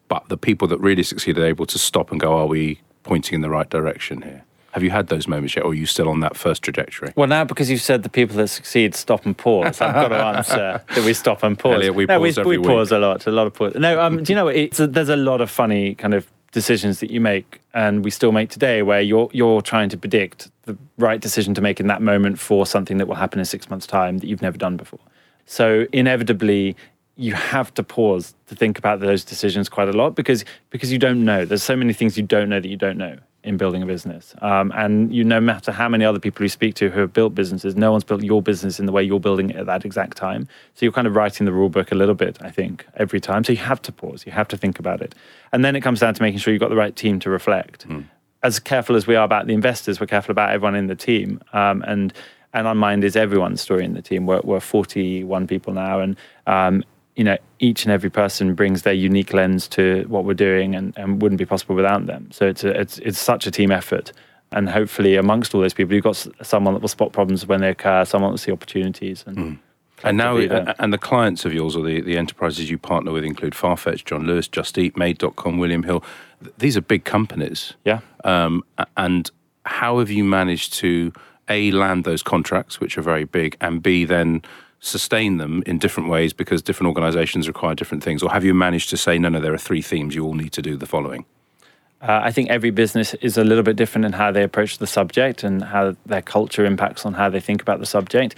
But 0.08 0.30
the 0.30 0.38
people 0.38 0.68
that 0.70 0.80
really 0.80 1.04
succeed 1.04 1.38
are 1.38 1.46
able 1.46 1.66
to 1.66 1.80
stop 1.80 2.12
and 2.12 2.20
go, 2.20 2.38
are 2.38 2.46
we 2.46 2.82
pointing 3.04 3.36
in 3.36 3.42
the 3.42 3.50
right 3.50 3.70
direction 3.70 4.22
here? 4.22 4.44
Have 4.74 4.84
you 4.84 4.90
had 4.90 5.08
those 5.08 5.28
moments 5.28 5.56
yet, 5.56 5.66
or 5.66 5.72
are 5.72 5.74
you 5.74 5.86
still 5.86 6.08
on 6.08 6.22
that 6.22 6.38
first 6.38 6.62
trajectory? 6.62 7.12
Well, 7.18 7.28
now 7.28 7.44
because 7.44 7.70
you've 7.70 7.82
said 7.82 8.04
the 8.04 8.10
people 8.10 8.38
that 8.38 8.48
succeed 8.48 8.96
stop 8.96 9.26
and 9.26 9.38
pause, 9.38 9.82
I've 9.82 9.94
got 9.94 10.08
to 10.10 10.16
answer 10.38 10.82
that 10.96 11.06
we 11.06 11.14
stop 11.14 11.44
and 11.44 11.60
pause. 11.60 11.76
Elliot, 11.76 11.96
we 11.96 12.06
no, 12.06 12.20
pause 12.20 12.40
we, 12.40 12.58
we 12.58 12.64
pause 12.64 12.92
a 12.92 13.00
lot, 13.00 13.28
a 13.28 13.32
lot 13.32 13.48
of 13.48 13.54
pause. 13.54 13.76
No, 13.76 14.02
um, 14.02 14.24
do 14.24 14.32
you 14.32 14.36
know 14.36 14.46
what? 14.46 14.56
A, 14.56 14.88
there's 14.88 15.10
a 15.10 15.18
lot 15.18 15.42
of 15.42 15.52
funny 15.52 15.96
kind 15.96 16.14
of 16.14 16.26
decisions 16.52 17.00
that 17.00 17.12
you 17.12 17.22
make, 17.22 17.62
and 17.74 18.04
we 18.04 18.12
still 18.12 18.32
make 18.32 18.50
today, 18.50 18.82
where 18.82 19.02
you're 19.02 19.30
you're 19.32 19.62
trying 19.62 19.90
to 19.90 19.98
predict 19.98 20.50
the 20.64 20.78
right 20.98 21.20
decision 21.20 21.54
to 21.54 21.62
make 21.62 21.80
in 21.80 21.88
that 21.88 22.02
moment 22.02 22.40
for 22.40 22.66
something 22.66 22.98
that 22.98 23.08
will 23.08 23.16
happen 23.16 23.40
in 23.40 23.46
six 23.46 23.70
months' 23.70 23.88
time 23.88 24.20
that 24.20 24.28
you've 24.28 24.42
never 24.42 24.58
done 24.58 24.78
before. 24.78 25.00
So 25.46 25.88
inevitably, 25.92 26.76
you 27.16 27.34
have 27.34 27.74
to 27.76 27.84
pause 27.84 28.34
to 28.48 28.56
think 28.56 28.78
about 28.78 29.00
those 29.00 29.24
decisions 29.24 29.70
quite 29.70 29.88
a 29.88 29.94
lot 29.94 30.16
because 30.16 30.46
because 30.70 30.92
you 30.92 30.98
don't 30.98 31.24
know. 31.24 31.46
There's 31.46 31.64
so 31.64 31.76
many 31.76 31.94
things 31.94 32.18
you 32.18 32.24
don't 32.24 32.50
know 32.50 32.60
that 32.60 32.70
you 32.70 32.78
don't 32.78 32.98
know. 32.98 33.18
In 33.44 33.58
building 33.58 33.82
a 33.82 33.86
business. 33.86 34.36
Um, 34.42 34.72
and 34.76 35.14
you 35.14 35.24
no 35.24 35.42
matter 35.42 35.72
how 35.72 35.90
many 35.90 36.06
other 36.06 36.20
people 36.20 36.44
you 36.44 36.50
speak 36.50 36.76
to 36.76 36.90
who 36.90 37.00
have 37.00 37.14
built 37.14 37.34
businesses, 37.34 37.76
no 37.76 37.92
one's 37.92 38.04
built 38.04 38.24
your 38.24 38.42
business 38.42 38.80
in 38.80 38.86
the 38.86 38.92
way 38.92 39.04
you're 39.04 39.20
building 39.20 39.50
it 39.50 39.56
at 39.56 39.66
that 39.66 39.86
exact 39.86 40.18
time. 40.18 40.48
So 40.76 40.86
you're 40.86 40.94
kind 40.94 41.08
of 41.08 41.16
writing 41.16 41.46
the 41.46 41.52
rule 41.52 41.70
book 41.70 41.92
a 41.92 41.96
little 41.96 42.16
bit, 42.16 42.38
I 42.42 42.52
think, 42.52 42.86
every 42.96 43.20
time. 43.20 43.44
So 43.44 43.54
you 43.54 43.60
have 43.60 43.82
to 43.84 43.92
pause, 43.92 44.26
you 44.26 44.32
have 44.32 44.48
to 44.50 44.58
think 44.58 44.80
about 44.80 45.02
it. 45.02 45.16
And 45.52 45.66
then 45.66 45.76
it 45.76 45.82
comes 45.82 46.00
down 46.00 46.14
to 46.14 46.22
making 46.22 46.40
sure 46.40 46.54
you've 46.54 46.62
got 46.62 46.70
the 46.70 46.76
right 46.76 46.96
team 46.96 47.20
to 47.20 47.30
reflect. 47.30 47.88
Mm. 47.88 48.06
As 48.44 48.60
careful 48.60 48.96
as 48.96 49.08
we 49.08 49.16
are 49.16 49.24
about 49.24 49.48
the 49.48 49.54
investors, 49.54 50.00
we're 50.00 50.08
careful 50.08 50.32
about 50.32 50.52
everyone 50.52 50.76
in 50.76 50.88
the 50.88 50.96
team. 50.96 51.42
Um, 51.54 51.84
and 51.88 52.14
and 52.54 52.68
Unmind 52.68 53.04
is 53.04 53.16
everyone's 53.16 53.62
story 53.62 53.86
in 53.86 53.94
the 53.94 54.02
team. 54.02 54.26
We're, 54.26 54.42
we're 54.44 54.60
41 54.60 55.48
people 55.48 55.74
now, 55.74 56.02
and 56.02 56.18
um, 56.48 56.84
you 57.16 57.24
know, 57.24 57.38
each 57.60 57.84
and 57.84 57.92
every 57.92 58.10
person 58.10 58.56
brings 58.56 58.84
their 58.84 58.94
unique 58.94 59.34
lens 59.34 59.68
to 59.70 60.06
what 60.08 60.24
we're 60.24 60.34
doing 60.34 60.76
and, 60.76 60.98
and 60.98 61.22
wouldn't 61.22 61.40
be 61.40 61.46
possible 61.46 61.76
without 61.76 62.06
them. 62.06 62.30
So 62.32 62.48
it's, 62.48 62.64
a, 62.64 62.80
it's, 62.80 63.00
it's 63.00 63.20
such 63.20 63.46
a 63.46 63.52
team 63.52 63.72
effort. 63.72 64.14
And 64.54 64.70
hopefully, 64.70 65.16
amongst 65.16 65.56
all 65.56 65.62
those 65.62 65.74
people, 65.74 65.94
you've 65.94 66.04
got 66.04 66.28
someone 66.42 66.74
that 66.74 66.82
will 66.82 66.90
spot 66.90 67.14
problems 67.14 67.46
when 67.46 67.62
they 67.62 67.70
occur, 67.70 68.04
someone 68.04 68.30
that 68.30 68.34
will 68.34 68.38
see 68.38 68.52
opportunities. 68.52 69.24
And, 69.26 69.38
mm. 69.38 69.60
and 70.04 70.18
now, 70.18 70.38
and 70.38 70.92
the 70.92 70.98
clients 70.98 71.46
of 71.46 71.54
yours 71.54 71.76
or 71.76 71.86
the, 71.86 72.02
the 72.02 72.18
enterprises 72.18 72.70
you 72.70 72.78
partner 72.78 73.14
with 73.14 73.24
include 73.24 73.54
Farfetch, 73.54 74.04
John 74.04 74.26
Lewis, 74.26 74.50
Just 74.50 74.78
Eat, 74.78 74.98
Made.com, 74.98 75.58
William 75.58 75.84
Hill. 75.84 76.04
These 76.58 76.76
are 76.76 76.82
big 76.82 77.06
companies. 77.06 77.74
Yeah. 77.86 78.02
Um, 78.26 78.64
and 78.98 79.32
how 79.66 80.00
have 80.00 80.10
you 80.10 80.26
managed 80.26 80.74
to, 80.76 81.14
A, 81.48 81.72
land 81.72 82.04
those 82.04 82.24
contracts, 82.24 82.82
which 82.82 82.98
are 82.98 83.02
very 83.02 83.24
big, 83.24 83.56
and 83.62 83.82
B, 83.82 84.04
then 84.04 84.42
sustain 84.82 85.38
them 85.38 85.64
in 85.66 85.78
different 85.78 86.10
ways 86.10 86.34
because 86.34 86.62
different 86.62 86.88
organizations 86.88 87.48
require 87.48 87.76
different 87.76 88.04
things? 88.04 88.22
Or 88.22 88.32
have 88.32 88.44
you 88.44 88.54
managed 88.54 88.90
to 88.90 88.98
say, 88.98 89.18
no, 89.18 89.30
no, 89.30 89.40
there 89.40 89.54
are 89.54 89.58
three 89.58 89.82
themes, 89.82 90.16
you 90.16 90.26
all 90.26 90.34
need 90.34 90.52
to 90.54 90.62
do 90.62 90.76
the 90.76 90.88
following? 90.88 91.26
Uh, 92.02 92.20
I 92.24 92.32
think 92.32 92.50
every 92.50 92.72
business 92.72 93.14
is 93.16 93.38
a 93.38 93.44
little 93.44 93.64
bit 93.64 93.76
different 93.76 94.06
in 94.06 94.14
how 94.14 94.32
they 94.32 94.42
approach 94.42 94.80
the 94.80 94.88
subject 94.88 95.44
and 95.44 95.64
how 95.64 95.96
their 96.08 96.24
culture 96.24 96.66
impacts 96.66 97.06
on 97.06 97.14
how 97.14 97.30
they 97.30 97.40
think 97.40 97.62
about 97.62 97.80
the 97.80 97.86
subject. 97.86 98.36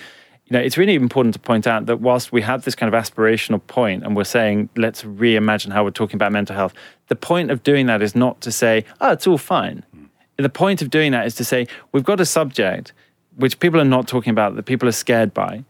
You 0.48 0.58
know, 0.58 0.60
it's 0.60 0.78
really 0.78 0.96
important 0.96 1.34
to 1.36 1.40
point 1.40 1.66
out 1.66 1.86
that 1.86 2.02
whilst 2.02 2.34
we 2.34 2.42
have 2.42 2.66
this 2.66 2.76
kind 2.76 2.94
of 2.94 3.02
aspirational 3.02 3.66
point 3.68 4.04
and 4.04 4.18
we're 4.18 4.26
saying, 4.26 4.68
let's 4.76 5.04
reimagine 5.04 5.72
how 5.72 5.86
we're 5.86 5.92
talking 5.92 6.18
about 6.18 6.34
mental 6.34 6.58
health, 6.58 6.74
the 7.08 7.16
point 7.16 7.52
of 7.52 7.64
doing 7.64 7.86
that 7.86 8.02
is 8.02 8.16
not 8.16 8.42
to 8.42 8.52
say, 8.52 8.84
oh, 9.00 9.14
it's 9.14 9.26
all 9.26 9.38
fine. 9.38 9.86
Mm. 9.96 10.10
The 10.36 10.50
point 10.50 10.82
of 10.82 10.90
doing 10.90 11.14
that 11.14 11.26
is 11.26 11.36
to 11.36 11.46
say, 11.46 11.68
we've 11.94 12.04
got 12.04 12.20
a 12.20 12.26
subject 12.26 12.92
which 13.38 13.60
people 13.60 13.80
are 13.80 13.86
not 13.86 14.10
talking 14.10 14.32
about, 14.32 14.58
that 14.58 14.64
people 14.64 14.90
are 14.90 14.94
scared 14.94 15.34
by 15.34 15.64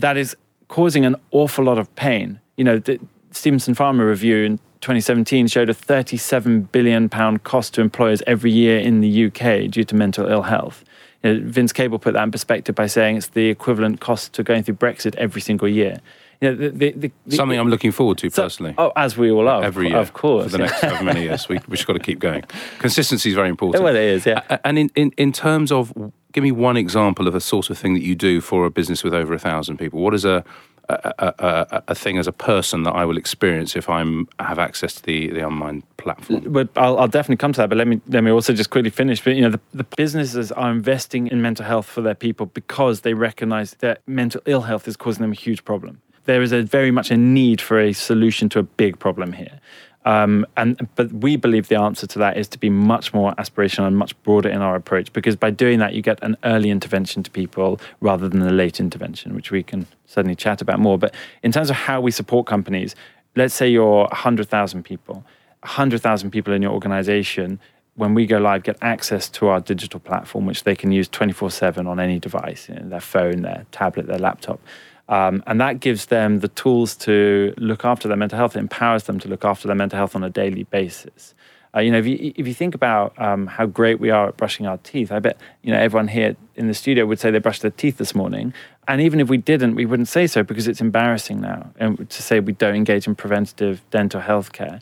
that 0.00 0.16
is 0.16 0.36
causing 0.68 1.04
an 1.04 1.16
awful 1.30 1.64
lot 1.64 1.78
of 1.78 1.94
pain. 1.96 2.40
You 2.56 2.64
know, 2.64 2.78
the 2.78 3.00
Stevenson 3.30 3.74
Farmer 3.74 4.06
review 4.06 4.44
in 4.44 4.58
2017 4.80 5.46
showed 5.46 5.70
a 5.70 5.74
37 5.74 6.62
billion 6.64 7.08
pound 7.08 7.44
cost 7.44 7.74
to 7.74 7.80
employers 7.80 8.22
every 8.26 8.52
year 8.52 8.78
in 8.78 9.00
the 9.00 9.26
UK 9.26 9.70
due 9.70 9.84
to 9.84 9.94
mental 9.94 10.28
ill 10.28 10.42
health. 10.42 10.84
You 11.22 11.34
know, 11.34 11.50
Vince 11.50 11.72
Cable 11.72 11.98
put 11.98 12.14
that 12.14 12.22
in 12.22 12.30
perspective 12.30 12.74
by 12.74 12.86
saying 12.86 13.16
it's 13.16 13.28
the 13.28 13.48
equivalent 13.48 14.00
cost 14.00 14.34
to 14.34 14.42
going 14.42 14.62
through 14.62 14.74
Brexit 14.76 15.14
every 15.16 15.40
single 15.40 15.68
year. 15.68 16.00
You 16.40 16.50
know, 16.50 16.56
the, 16.56 16.92
the, 16.92 17.12
the, 17.26 17.36
Something 17.36 17.58
I'm 17.58 17.70
looking 17.70 17.92
forward 17.92 18.18
to 18.18 18.30
personally. 18.30 18.74
So, 18.76 18.86
oh, 18.86 18.92
as 18.96 19.16
we 19.16 19.30
all 19.30 19.48
are, 19.48 19.62
every 19.62 19.88
year, 19.88 19.98
of 19.98 20.12
course, 20.12 20.44
for 20.44 20.50
the 20.50 20.58
next 20.58 20.80
however 20.80 21.04
many 21.04 21.22
years. 21.22 21.48
We, 21.48 21.56
we've 21.56 21.70
just 21.70 21.86
got 21.86 21.94
to 21.94 21.98
keep 21.98 22.18
going. 22.18 22.44
Consistency 22.78 23.30
is 23.30 23.34
very 23.34 23.48
important. 23.48 23.84
Well, 23.84 23.94
it 23.94 24.02
is, 24.02 24.26
yeah. 24.26 24.58
And 24.64 24.78
in, 24.78 24.90
in, 24.94 25.12
in 25.16 25.32
terms 25.32 25.72
of 25.72 25.92
give 26.32 26.42
me 26.42 26.52
one 26.52 26.76
example 26.76 27.28
of 27.28 27.34
a 27.34 27.40
sort 27.40 27.70
of 27.70 27.78
thing 27.78 27.94
that 27.94 28.02
you 28.02 28.14
do 28.14 28.40
for 28.40 28.66
a 28.66 28.70
business 28.70 29.04
with 29.04 29.14
over 29.14 29.34
a 29.34 29.38
thousand 29.38 29.78
people. 29.78 30.00
What 30.00 30.14
is 30.14 30.24
a 30.24 30.44
a, 30.88 31.34
a, 31.38 31.82
a, 31.88 31.94
thing 31.94 32.18
as 32.18 32.26
a 32.26 32.32
person 32.32 32.82
that 32.82 32.92
I 32.92 33.04
will 33.04 33.16
experience 33.16 33.74
if 33.74 33.88
I'm 33.88 34.28
have 34.38 34.58
access 34.58 34.96
to 34.96 35.02
the 35.02 35.30
the 35.30 35.46
Unmind 35.46 35.82
platform. 35.96 36.44
But 36.52 36.68
I'll, 36.76 36.98
I'll, 36.98 37.08
definitely 37.08 37.38
come 37.38 37.52
to 37.54 37.62
that. 37.62 37.68
But 37.68 37.78
let 37.78 37.88
me 37.88 38.00
let 38.08 38.22
me 38.22 38.30
also 38.30 38.52
just 38.52 38.70
quickly 38.70 38.90
finish. 38.90 39.22
But 39.22 39.36
you 39.36 39.42
know, 39.42 39.50
the, 39.50 39.60
the 39.72 39.84
businesses 39.96 40.52
are 40.52 40.70
investing 40.70 41.28
in 41.28 41.40
mental 41.40 41.64
health 41.64 41.86
for 41.86 42.02
their 42.02 42.14
people 42.14 42.46
because 42.46 43.00
they 43.00 43.14
recognise 43.14 43.74
that 43.80 44.02
mental 44.06 44.42
ill 44.46 44.62
health 44.62 44.86
is 44.86 44.96
causing 44.96 45.22
them 45.22 45.32
a 45.32 45.36
huge 45.36 45.64
problem. 45.64 46.02
There 46.24 46.42
is 46.42 46.52
a 46.52 46.62
very 46.62 46.90
much 46.90 47.10
a 47.10 47.16
need 47.16 47.60
for 47.60 47.78
a 47.78 47.92
solution 47.92 48.48
to 48.50 48.58
a 48.58 48.62
big 48.62 48.98
problem 48.98 49.32
here. 49.32 49.60
Um, 50.04 50.46
and 50.56 50.86
but 50.96 51.10
we 51.12 51.36
believe 51.36 51.68
the 51.68 51.80
answer 51.80 52.06
to 52.06 52.18
that 52.18 52.36
is 52.36 52.46
to 52.48 52.58
be 52.58 52.68
much 52.68 53.14
more 53.14 53.32
aspirational 53.36 53.86
and 53.86 53.96
much 53.96 54.20
broader 54.22 54.50
in 54.50 54.60
our 54.60 54.76
approach 54.76 55.12
because 55.14 55.34
by 55.34 55.50
doing 55.50 55.78
that 55.78 55.94
you 55.94 56.02
get 56.02 56.22
an 56.22 56.36
early 56.44 56.68
intervention 56.68 57.22
to 57.22 57.30
people 57.30 57.80
rather 58.00 58.28
than 58.28 58.42
a 58.42 58.52
late 58.52 58.80
intervention, 58.80 59.34
which 59.34 59.50
we 59.50 59.62
can 59.62 59.86
certainly 60.06 60.34
chat 60.34 60.60
about 60.60 60.78
more. 60.78 60.98
But 60.98 61.14
in 61.42 61.52
terms 61.52 61.70
of 61.70 61.76
how 61.76 62.02
we 62.02 62.10
support 62.10 62.46
companies, 62.46 62.94
let's 63.34 63.54
say 63.54 63.68
you're 63.68 64.04
100,000 64.04 64.82
people, 64.82 65.24
100,000 65.60 66.30
people 66.30 66.52
in 66.52 66.60
your 66.60 66.72
organization. 66.72 67.58
When 67.96 68.12
we 68.12 68.26
go 68.26 68.38
live, 68.38 68.64
get 68.64 68.76
access 68.82 69.28
to 69.30 69.46
our 69.46 69.60
digital 69.60 70.00
platform, 70.00 70.46
which 70.46 70.64
they 70.64 70.74
can 70.74 70.90
use 70.90 71.08
24 71.08 71.50
7 71.50 71.86
on 71.86 71.98
any 72.00 72.18
device, 72.18 72.68
you 72.68 72.74
know, 72.74 72.88
their 72.88 73.00
phone, 73.00 73.42
their 73.42 73.64
tablet, 73.70 74.06
their 74.06 74.18
laptop. 74.18 74.60
Um, 75.08 75.42
and 75.46 75.60
that 75.60 75.80
gives 75.80 76.06
them 76.06 76.40
the 76.40 76.48
tools 76.48 76.96
to 76.96 77.52
look 77.58 77.84
after 77.84 78.08
their 78.08 78.16
mental 78.16 78.38
health. 78.38 78.56
It 78.56 78.60
empowers 78.60 79.04
them 79.04 79.18
to 79.20 79.28
look 79.28 79.44
after 79.44 79.66
their 79.68 79.76
mental 79.76 79.98
health 79.98 80.16
on 80.16 80.24
a 80.24 80.30
daily 80.30 80.64
basis. 80.64 81.34
Uh, 81.76 81.80
you 81.80 81.90
know, 81.90 81.98
if 81.98 82.06
you, 82.06 82.32
if 82.36 82.46
you 82.46 82.54
think 82.54 82.74
about 82.74 83.20
um, 83.20 83.46
how 83.46 83.66
great 83.66 83.98
we 83.98 84.08
are 84.08 84.28
at 84.28 84.36
brushing 84.36 84.66
our 84.66 84.78
teeth, 84.78 85.10
I 85.10 85.18
bet 85.18 85.36
you 85.62 85.72
know 85.72 85.78
everyone 85.78 86.08
here 86.08 86.36
in 86.54 86.68
the 86.68 86.74
studio 86.74 87.04
would 87.04 87.18
say 87.18 87.30
they 87.32 87.38
brushed 87.38 87.62
their 87.62 87.70
teeth 87.72 87.96
this 87.96 88.14
morning. 88.14 88.54
And 88.86 89.00
even 89.00 89.18
if 89.18 89.28
we 89.28 89.38
didn't, 89.38 89.74
we 89.74 89.86
wouldn't 89.86 90.08
say 90.08 90.26
so 90.26 90.42
because 90.42 90.68
it's 90.68 90.80
embarrassing 90.80 91.40
now, 91.40 91.72
and 91.78 92.08
to 92.08 92.22
say 92.22 92.38
we 92.38 92.52
don't 92.52 92.76
engage 92.76 93.06
in 93.08 93.16
preventative 93.16 93.82
dental 93.90 94.20
health 94.20 94.52
care. 94.52 94.80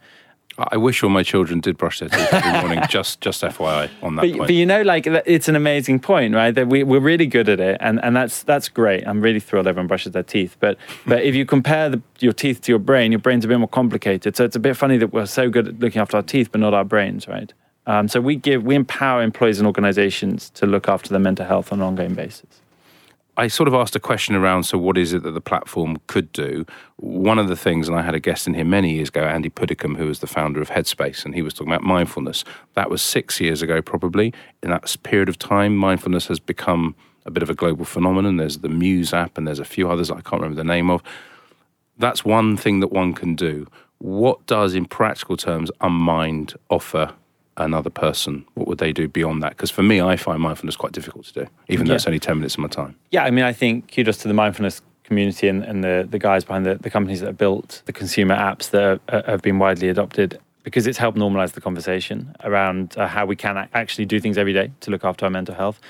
I 0.59 0.77
wish 0.77 1.03
all 1.03 1.11
my 1.11 1.23
children 1.23 1.61
did 1.61 1.79
brush 1.79 2.01
their 2.01 2.09
teeth 2.09 2.33
every 2.33 2.53
morning. 2.61 2.83
just, 2.88 3.21
just 3.21 3.43
FYI 3.43 3.91
on 4.03 4.17
that 4.17 4.23
but, 4.23 4.31
point. 4.31 4.38
But 4.43 4.55
you 4.55 4.67
know, 4.67 4.83
like 4.83 5.07
it's 5.07 5.49
an 5.49 5.57
amazing 5.57 6.01
point, 6.01 6.35
right? 6.35 6.55
That 6.55 6.69
we, 6.69 6.83
we're 6.83 7.01
really 7.01 7.27
good 7.27 7.49
at 7.49 7.61
it, 7.61 7.79
and, 7.81 8.03
and 8.05 8.15
that's 8.15 8.43
that's 8.43 8.69
great. 8.69 9.07
I'm 9.07 9.21
really 9.21 9.41
thrilled 9.41 9.67
everyone 9.67 9.87
brushes 9.87 10.12
their 10.12 10.23
teeth. 10.23 10.57
But 10.61 10.79
but 11.07 11.23
if 11.23 11.35
you 11.35 11.47
compare 11.47 11.88
the, 11.88 12.03
your 12.21 12.33
teeth 12.33 12.61
to 12.62 12.73
your 12.73 12.79
brain, 12.79 13.12
your 13.12 13.19
brain's 13.19 13.45
a 13.45 13.49
bit 13.49 13.59
more 13.59 13.69
complicated. 13.69 14.37
So 14.37 14.45
it's 14.45 14.57
a 14.57 14.61
bit 14.61 14.77
funny 14.77 14.99
that 14.99 15.12
we're 15.12 15.27
so 15.27 15.51
good 15.51 15.69
at 15.69 15.81
looking 15.81 16.01
after 16.01 16.17
our 16.17 16.23
teeth, 16.23 16.51
but 16.53 16.61
not 16.61 16.75
our 16.75 16.85
brains, 16.85 17.27
right? 17.29 17.53
Um, 17.87 18.09
so 18.09 18.21
we 18.21 18.37
give 18.37 18.62
we 18.62 18.75
empower 18.75 19.23
employees 19.23 19.59
and 19.59 19.67
organisations 19.67 20.51
to 20.51 20.67
look 20.67 20.88
after 20.88 21.11
their 21.11 21.19
mental 21.19 21.47
health 21.47 21.73
on 21.73 21.81
an 21.81 21.87
ongoing 21.87 22.15
basis. 22.15 22.62
I 23.35 23.49
sort 23.49 23.66
of 23.66 23.73
asked 23.75 23.97
a 23.97 24.01
question 24.01 24.35
around 24.35 24.64
so 24.64 24.77
what 24.77 24.99
is 24.99 25.14
it 25.14 25.23
that 25.23 25.31
the 25.31 25.40
platform 25.40 25.99
could 26.07 26.31
do? 26.33 26.66
One 26.97 27.38
of 27.38 27.49
the 27.49 27.57
things, 27.57 27.88
and 27.88 27.97
I 27.97 28.03
had 28.03 28.14
a 28.14 28.21
guest 28.21 28.47
in 28.47 28.53
here 28.53 28.64
many 28.64 28.92
years 28.92 29.09
ago, 29.09 29.25
Andy 29.25 29.49
Puddicombe, 29.49 29.95
who 29.95 30.07
was 30.07 30.18
the 30.18 30.27
founder 30.27 30.61
of 30.61 30.68
Headspace, 30.68 31.25
and 31.25 31.35
he 31.35 31.40
was 31.40 31.55
talking 31.55 31.73
about 31.73 31.83
mindfulness. 31.83 32.45
That 32.75 32.90
was 32.90 33.01
six 33.01 33.40
years 33.40 33.62
ago, 33.62 33.81
probably. 33.81 34.35
In 34.62 34.68
that 34.68 34.95
period 35.03 35.31
of 35.31 35.38
time, 35.38 35.77
mindfulness 35.77 36.27
has 36.27 36.40
become 36.40 36.95
a 37.25 37.31
bit 37.31 37.42
of 37.42 37.49
a 37.49 37.55
global 37.55 37.87
phenomenon. 37.87 38.37
There's 38.37 38.59
the 38.59 38.68
Muse 38.68 39.14
app, 39.14 39.38
and 39.38 39.47
there's 39.47 39.59
a 39.59 39.64
few 39.64 39.90
others 39.90 40.11
I 40.11 40.21
can't 40.21 40.42
remember 40.42 40.57
the 40.57 40.64
name 40.64 40.90
of. 40.90 41.03
That's 41.97 42.27
one 42.27 42.59
thing 42.59 42.81
that 42.81 42.92
one 42.92 43.14
can 43.14 43.35
do. 43.35 43.66
What 43.97 44.45
does, 44.47 44.75
in 44.75 44.85
practical 44.85 45.38
terms, 45.38 45.71
Unmind 45.81 46.55
offer 46.68 47.14
another 47.57 47.91
person? 47.91 48.45
What 48.55 48.69
would 48.69 48.79
they 48.79 48.93
do 48.93 49.09
beyond 49.09 49.43
that? 49.43 49.51
Because 49.51 49.71
for 49.71 49.83
me, 49.83 50.01
I 50.01 50.17
find 50.17 50.41
mindfulness 50.41 50.77
quite 50.77 50.93
difficult 50.93 51.27
to 51.27 51.33
do, 51.33 51.47
even 51.69 51.87
yeah. 51.87 51.91
though 51.91 51.95
it's 51.97 52.07
only 52.07 52.19
10 52.19 52.37
minutes 52.37 52.55
of 52.55 52.61
my 52.61 52.69
time. 52.69 52.97
Yeah, 53.11 53.25
I 53.25 53.31
mean, 53.31 53.45
I 53.45 53.53
think 53.53 53.93
kudos 53.93 54.19
to 54.19 54.29
the 54.29 54.35
mindfulness 54.35 54.83
community 55.05 55.49
and, 55.49 55.62
and 55.62 55.85
the, 55.85 56.07
the 56.09 56.19
guys 56.19 56.45
behind 56.45 56.65
the, 56.65 56.77
the 56.77 56.91
companies 56.91 57.21
that 57.21 57.27
have 57.27 57.38
built 57.38 57.83
the 57.87 57.93
consumer 57.93 58.35
apps 58.35 58.71
that 58.71 59.01
are, 59.09 59.23
have 59.27 59.43
been 59.43 59.59
widely 59.59 59.88
adopted 59.88 60.41
because 60.62 60.87
it's 60.87 60.99
helped 60.99 61.19
normalize 61.19 61.53
the 61.53 61.61
conversation 61.61 62.35
around 62.45 62.97
uh, 62.97 63.07
how 63.07 63.27
we 63.27 63.37
can 63.37 63.69
actually 63.75 64.07
do 64.07 64.21
things 64.21 64.38
every 64.38 64.53
day 64.53 64.71
to 64.81 64.91
look 64.91 65.05
after 65.05 65.25
our 65.25 65.31
mental 65.31 65.55
health 65.55 65.81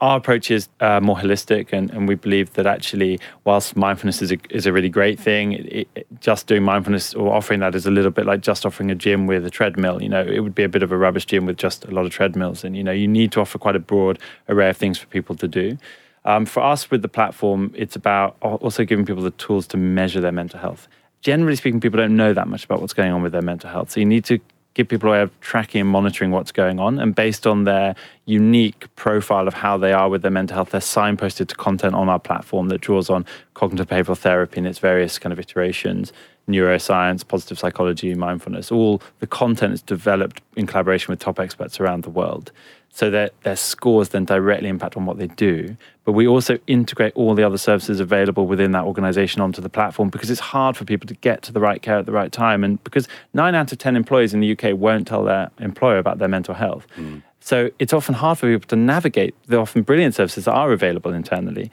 our 0.00 0.16
approach 0.16 0.50
is 0.50 0.68
uh, 0.80 1.00
more 1.00 1.16
holistic, 1.16 1.72
and, 1.72 1.90
and 1.90 2.06
we 2.06 2.14
believe 2.14 2.52
that 2.54 2.66
actually, 2.66 3.18
whilst 3.44 3.76
mindfulness 3.76 4.22
is 4.22 4.30
a, 4.30 4.38
is 4.50 4.66
a 4.66 4.72
really 4.72 4.88
great 4.88 5.18
thing, 5.18 5.52
it, 5.52 5.88
it, 5.94 6.06
just 6.20 6.46
doing 6.46 6.62
mindfulness 6.62 7.14
or 7.14 7.34
offering 7.34 7.60
that 7.60 7.74
is 7.74 7.84
a 7.84 7.90
little 7.90 8.12
bit 8.12 8.24
like 8.24 8.40
just 8.40 8.64
offering 8.64 8.90
a 8.90 8.94
gym 8.94 9.26
with 9.26 9.44
a 9.44 9.50
treadmill. 9.50 10.00
You 10.00 10.08
know, 10.08 10.22
it 10.22 10.40
would 10.40 10.54
be 10.54 10.62
a 10.62 10.68
bit 10.68 10.82
of 10.82 10.92
a 10.92 10.96
rubbish 10.96 11.26
gym 11.26 11.46
with 11.46 11.56
just 11.56 11.84
a 11.84 11.90
lot 11.90 12.06
of 12.06 12.12
treadmills, 12.12 12.62
and 12.62 12.76
you 12.76 12.84
know, 12.84 12.92
you 12.92 13.08
need 13.08 13.32
to 13.32 13.40
offer 13.40 13.58
quite 13.58 13.76
a 13.76 13.80
broad 13.80 14.18
array 14.48 14.70
of 14.70 14.76
things 14.76 14.98
for 14.98 15.06
people 15.06 15.34
to 15.36 15.48
do. 15.48 15.76
Um, 16.24 16.46
for 16.46 16.62
us, 16.62 16.90
with 16.90 17.02
the 17.02 17.08
platform, 17.08 17.72
it's 17.74 17.96
about 17.96 18.36
also 18.40 18.84
giving 18.84 19.04
people 19.04 19.22
the 19.22 19.30
tools 19.32 19.66
to 19.68 19.76
measure 19.76 20.20
their 20.20 20.32
mental 20.32 20.60
health. 20.60 20.86
Generally 21.22 21.56
speaking, 21.56 21.80
people 21.80 21.98
don't 21.98 22.16
know 22.16 22.32
that 22.32 22.46
much 22.46 22.64
about 22.64 22.80
what's 22.80 22.92
going 22.92 23.12
on 23.12 23.22
with 23.22 23.32
their 23.32 23.42
mental 23.42 23.70
health, 23.70 23.90
so 23.90 24.00
you 24.00 24.06
need 24.06 24.24
to 24.26 24.38
give 24.78 24.88
people 24.88 25.08
a 25.08 25.12
way 25.12 25.20
of 25.20 25.40
tracking 25.40 25.80
and 25.80 25.90
monitoring 25.90 26.30
what's 26.30 26.52
going 26.52 26.78
on. 26.78 27.00
And 27.00 27.12
based 27.12 27.48
on 27.48 27.64
their 27.64 27.96
unique 28.28 28.94
profile 28.94 29.48
of 29.48 29.54
how 29.54 29.78
they 29.78 29.92
are 29.92 30.08
with 30.08 30.22
their 30.22 30.30
mental 30.30 30.54
health, 30.54 30.70
they're 30.70 30.80
signposted 30.80 31.48
to 31.48 31.54
content 31.54 31.94
on 31.94 32.08
our 32.08 32.18
platform 32.18 32.68
that 32.68 32.80
draws 32.80 33.08
on 33.08 33.24
cognitive 33.54 33.88
behavioral 33.88 34.18
therapy 34.18 34.58
and 34.58 34.66
its 34.66 34.78
various 34.78 35.18
kind 35.18 35.32
of 35.32 35.38
iterations, 35.38 36.12
neuroscience, 36.46 37.26
positive 37.26 37.58
psychology, 37.58 38.14
mindfulness. 38.14 38.70
All 38.70 39.00
the 39.20 39.26
content 39.26 39.72
is 39.72 39.82
developed 39.82 40.42
in 40.56 40.66
collaboration 40.66 41.10
with 41.10 41.20
top 41.20 41.40
experts 41.40 41.80
around 41.80 42.04
the 42.04 42.10
world 42.10 42.52
so 42.90 43.10
that 43.10 43.32
their 43.42 43.56
scores 43.56 44.10
then 44.10 44.24
directly 44.24 44.68
impact 44.68 44.96
on 44.96 45.06
what 45.06 45.18
they 45.18 45.28
do. 45.28 45.76
But 46.04 46.12
we 46.12 46.26
also 46.26 46.58
integrate 46.66 47.14
all 47.14 47.34
the 47.34 47.44
other 47.44 47.58
services 47.58 48.00
available 48.00 48.46
within 48.46 48.72
that 48.72 48.84
organization 48.84 49.40
onto 49.40 49.60
the 49.60 49.68
platform 49.68 50.08
because 50.08 50.30
it's 50.30 50.40
hard 50.40 50.76
for 50.76 50.84
people 50.84 51.06
to 51.06 51.14
get 51.14 51.42
to 51.42 51.52
the 51.52 51.60
right 51.60 51.80
care 51.80 51.98
at 51.98 52.06
the 52.06 52.12
right 52.12 52.32
time. 52.32 52.64
And 52.64 52.82
because 52.84 53.06
nine 53.34 53.54
out 53.54 53.72
of 53.72 53.78
10 53.78 53.94
employees 53.94 54.34
in 54.34 54.40
the 54.40 54.52
UK 54.52 54.76
won't 54.76 55.06
tell 55.06 55.22
their 55.22 55.50
employer 55.58 55.98
about 55.98 56.18
their 56.18 56.28
mental 56.28 56.54
health. 56.54 56.86
Mm. 56.96 57.22
So 57.48 57.70
it's 57.78 57.94
often 57.94 58.14
hard 58.14 58.36
for 58.36 58.46
people 58.52 58.68
to 58.68 58.76
navigate 58.76 59.34
the 59.46 59.56
often 59.56 59.80
brilliant 59.80 60.14
services 60.14 60.44
that 60.44 60.52
are 60.52 60.70
available 60.70 61.14
internally. 61.14 61.70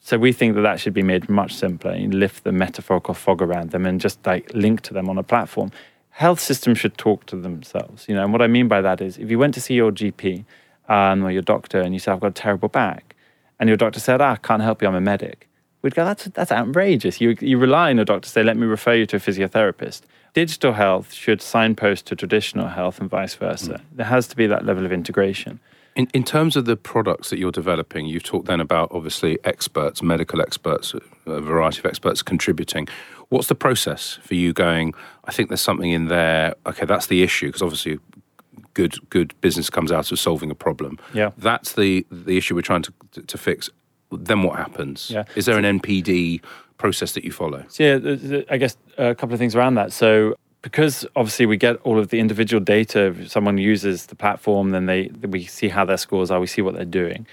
So 0.00 0.16
we 0.16 0.32
think 0.32 0.54
that 0.54 0.62
that 0.62 0.80
should 0.80 0.94
be 0.94 1.02
made 1.02 1.28
much 1.28 1.54
simpler. 1.54 1.94
You 1.94 2.08
lift 2.08 2.44
the 2.44 2.52
metaphorical 2.52 3.12
fog 3.12 3.42
around 3.42 3.70
them 3.70 3.84
and 3.84 4.00
just 4.00 4.24
like 4.24 4.50
link 4.54 4.80
to 4.88 4.94
them 4.94 5.06
on 5.10 5.18
a 5.18 5.22
platform. 5.22 5.70
Health 6.08 6.40
systems 6.40 6.78
should 6.78 6.96
talk 6.96 7.26
to 7.26 7.36
themselves, 7.36 8.06
you 8.08 8.14
know. 8.14 8.22
And 8.24 8.32
what 8.32 8.40
I 8.40 8.46
mean 8.46 8.68
by 8.68 8.80
that 8.80 9.02
is, 9.02 9.18
if 9.18 9.30
you 9.30 9.38
went 9.38 9.52
to 9.52 9.60
see 9.60 9.74
your 9.74 9.92
GP 9.92 10.46
um, 10.88 11.22
or 11.22 11.30
your 11.30 11.42
doctor 11.42 11.78
and 11.78 11.92
you 11.92 12.00
said, 12.00 12.12
"I've 12.14 12.20
got 12.20 12.28
a 12.28 12.42
terrible 12.46 12.70
back," 12.70 13.14
and 13.60 13.68
your 13.68 13.76
doctor 13.76 14.00
said, 14.00 14.22
"Ah, 14.22 14.36
can't 14.36 14.62
help 14.62 14.80
you. 14.80 14.88
I'm 14.88 14.94
a 14.94 15.00
medic," 15.12 15.46
we'd 15.82 15.94
go, 15.94 16.06
"That's 16.06 16.24
that's 16.24 16.50
outrageous." 16.50 17.20
You 17.20 17.36
you 17.42 17.58
rely 17.58 17.90
on 17.90 17.96
your 17.96 18.06
doctor 18.06 18.24
to 18.28 18.30
say, 18.30 18.42
"Let 18.42 18.56
me 18.56 18.66
refer 18.66 18.94
you 18.94 19.04
to 19.04 19.16
a 19.16 19.20
physiotherapist." 19.20 20.00
Digital 20.34 20.72
health 20.72 21.12
should 21.12 21.42
signpost 21.42 22.06
to 22.06 22.16
traditional 22.16 22.68
health 22.68 23.00
and 23.00 23.10
vice 23.10 23.34
versa. 23.34 23.74
Mm. 23.74 23.80
There 23.92 24.06
has 24.06 24.26
to 24.28 24.36
be 24.36 24.46
that 24.46 24.64
level 24.64 24.84
of 24.84 24.92
integration. 24.92 25.60
In, 25.96 26.06
in 26.14 26.22
terms 26.22 26.54
of 26.54 26.64
the 26.64 26.76
products 26.76 27.30
that 27.30 27.40
you're 27.40 27.50
developing, 27.50 28.06
you've 28.06 28.22
talked 28.22 28.46
then 28.46 28.60
about 28.60 28.88
obviously 28.92 29.38
experts, 29.42 30.00
medical 30.00 30.40
experts, 30.40 30.94
a 31.26 31.40
variety 31.40 31.80
of 31.80 31.86
experts 31.86 32.22
contributing. 32.22 32.86
What's 33.30 33.48
the 33.48 33.56
process 33.56 34.18
for 34.22 34.36
you 34.36 34.52
going, 34.52 34.94
I 35.24 35.32
think 35.32 35.48
there's 35.48 35.60
something 35.60 35.90
in 35.90 36.06
there, 36.06 36.54
okay, 36.66 36.86
that's 36.86 37.08
the 37.08 37.24
issue, 37.24 37.48
because 37.48 37.62
obviously 37.62 37.98
good 38.74 38.94
good 39.10 39.34
business 39.40 39.68
comes 39.68 39.90
out 39.90 40.12
of 40.12 40.20
solving 40.20 40.52
a 40.52 40.54
problem. 40.54 40.98
Yeah. 41.12 41.30
That's 41.36 41.72
the 41.72 42.06
the 42.12 42.36
issue 42.36 42.54
we're 42.54 42.62
trying 42.62 42.82
to 42.82 42.92
to 43.26 43.36
fix. 43.36 43.68
Then 44.12 44.42
what 44.44 44.56
happens? 44.56 45.10
Yeah. 45.10 45.24
Is 45.34 45.46
there 45.46 45.58
an 45.58 45.80
NPD 45.80 46.40
process 46.78 47.12
that 47.12 47.24
you 47.24 47.32
follow? 47.32 47.64
So 47.68 47.82
yeah, 47.82 48.42
I 48.50 48.56
guess 48.56 48.76
uh, 48.98 49.10
a 49.10 49.14
couple 49.14 49.34
of 49.34 49.38
things 49.38 49.54
around 49.54 49.74
that. 49.74 49.92
So 49.92 50.34
because 50.62 51.06
obviously 51.14 51.46
we 51.46 51.56
get 51.56 51.76
all 51.82 51.98
of 51.98 52.08
the 52.08 52.18
individual 52.18 52.62
data. 52.62 53.06
If 53.06 53.30
someone 53.30 53.58
uses 53.58 54.06
the 54.06 54.14
platform, 54.14 54.70
then 54.70 54.86
they 54.86 55.08
we 55.22 55.44
see 55.44 55.68
how 55.68 55.84
their 55.84 55.96
scores 55.96 56.30
are, 56.30 56.40
we 56.40 56.46
see 56.46 56.62
what 56.62 56.74
they're 56.74 56.84
doing. 56.84 57.26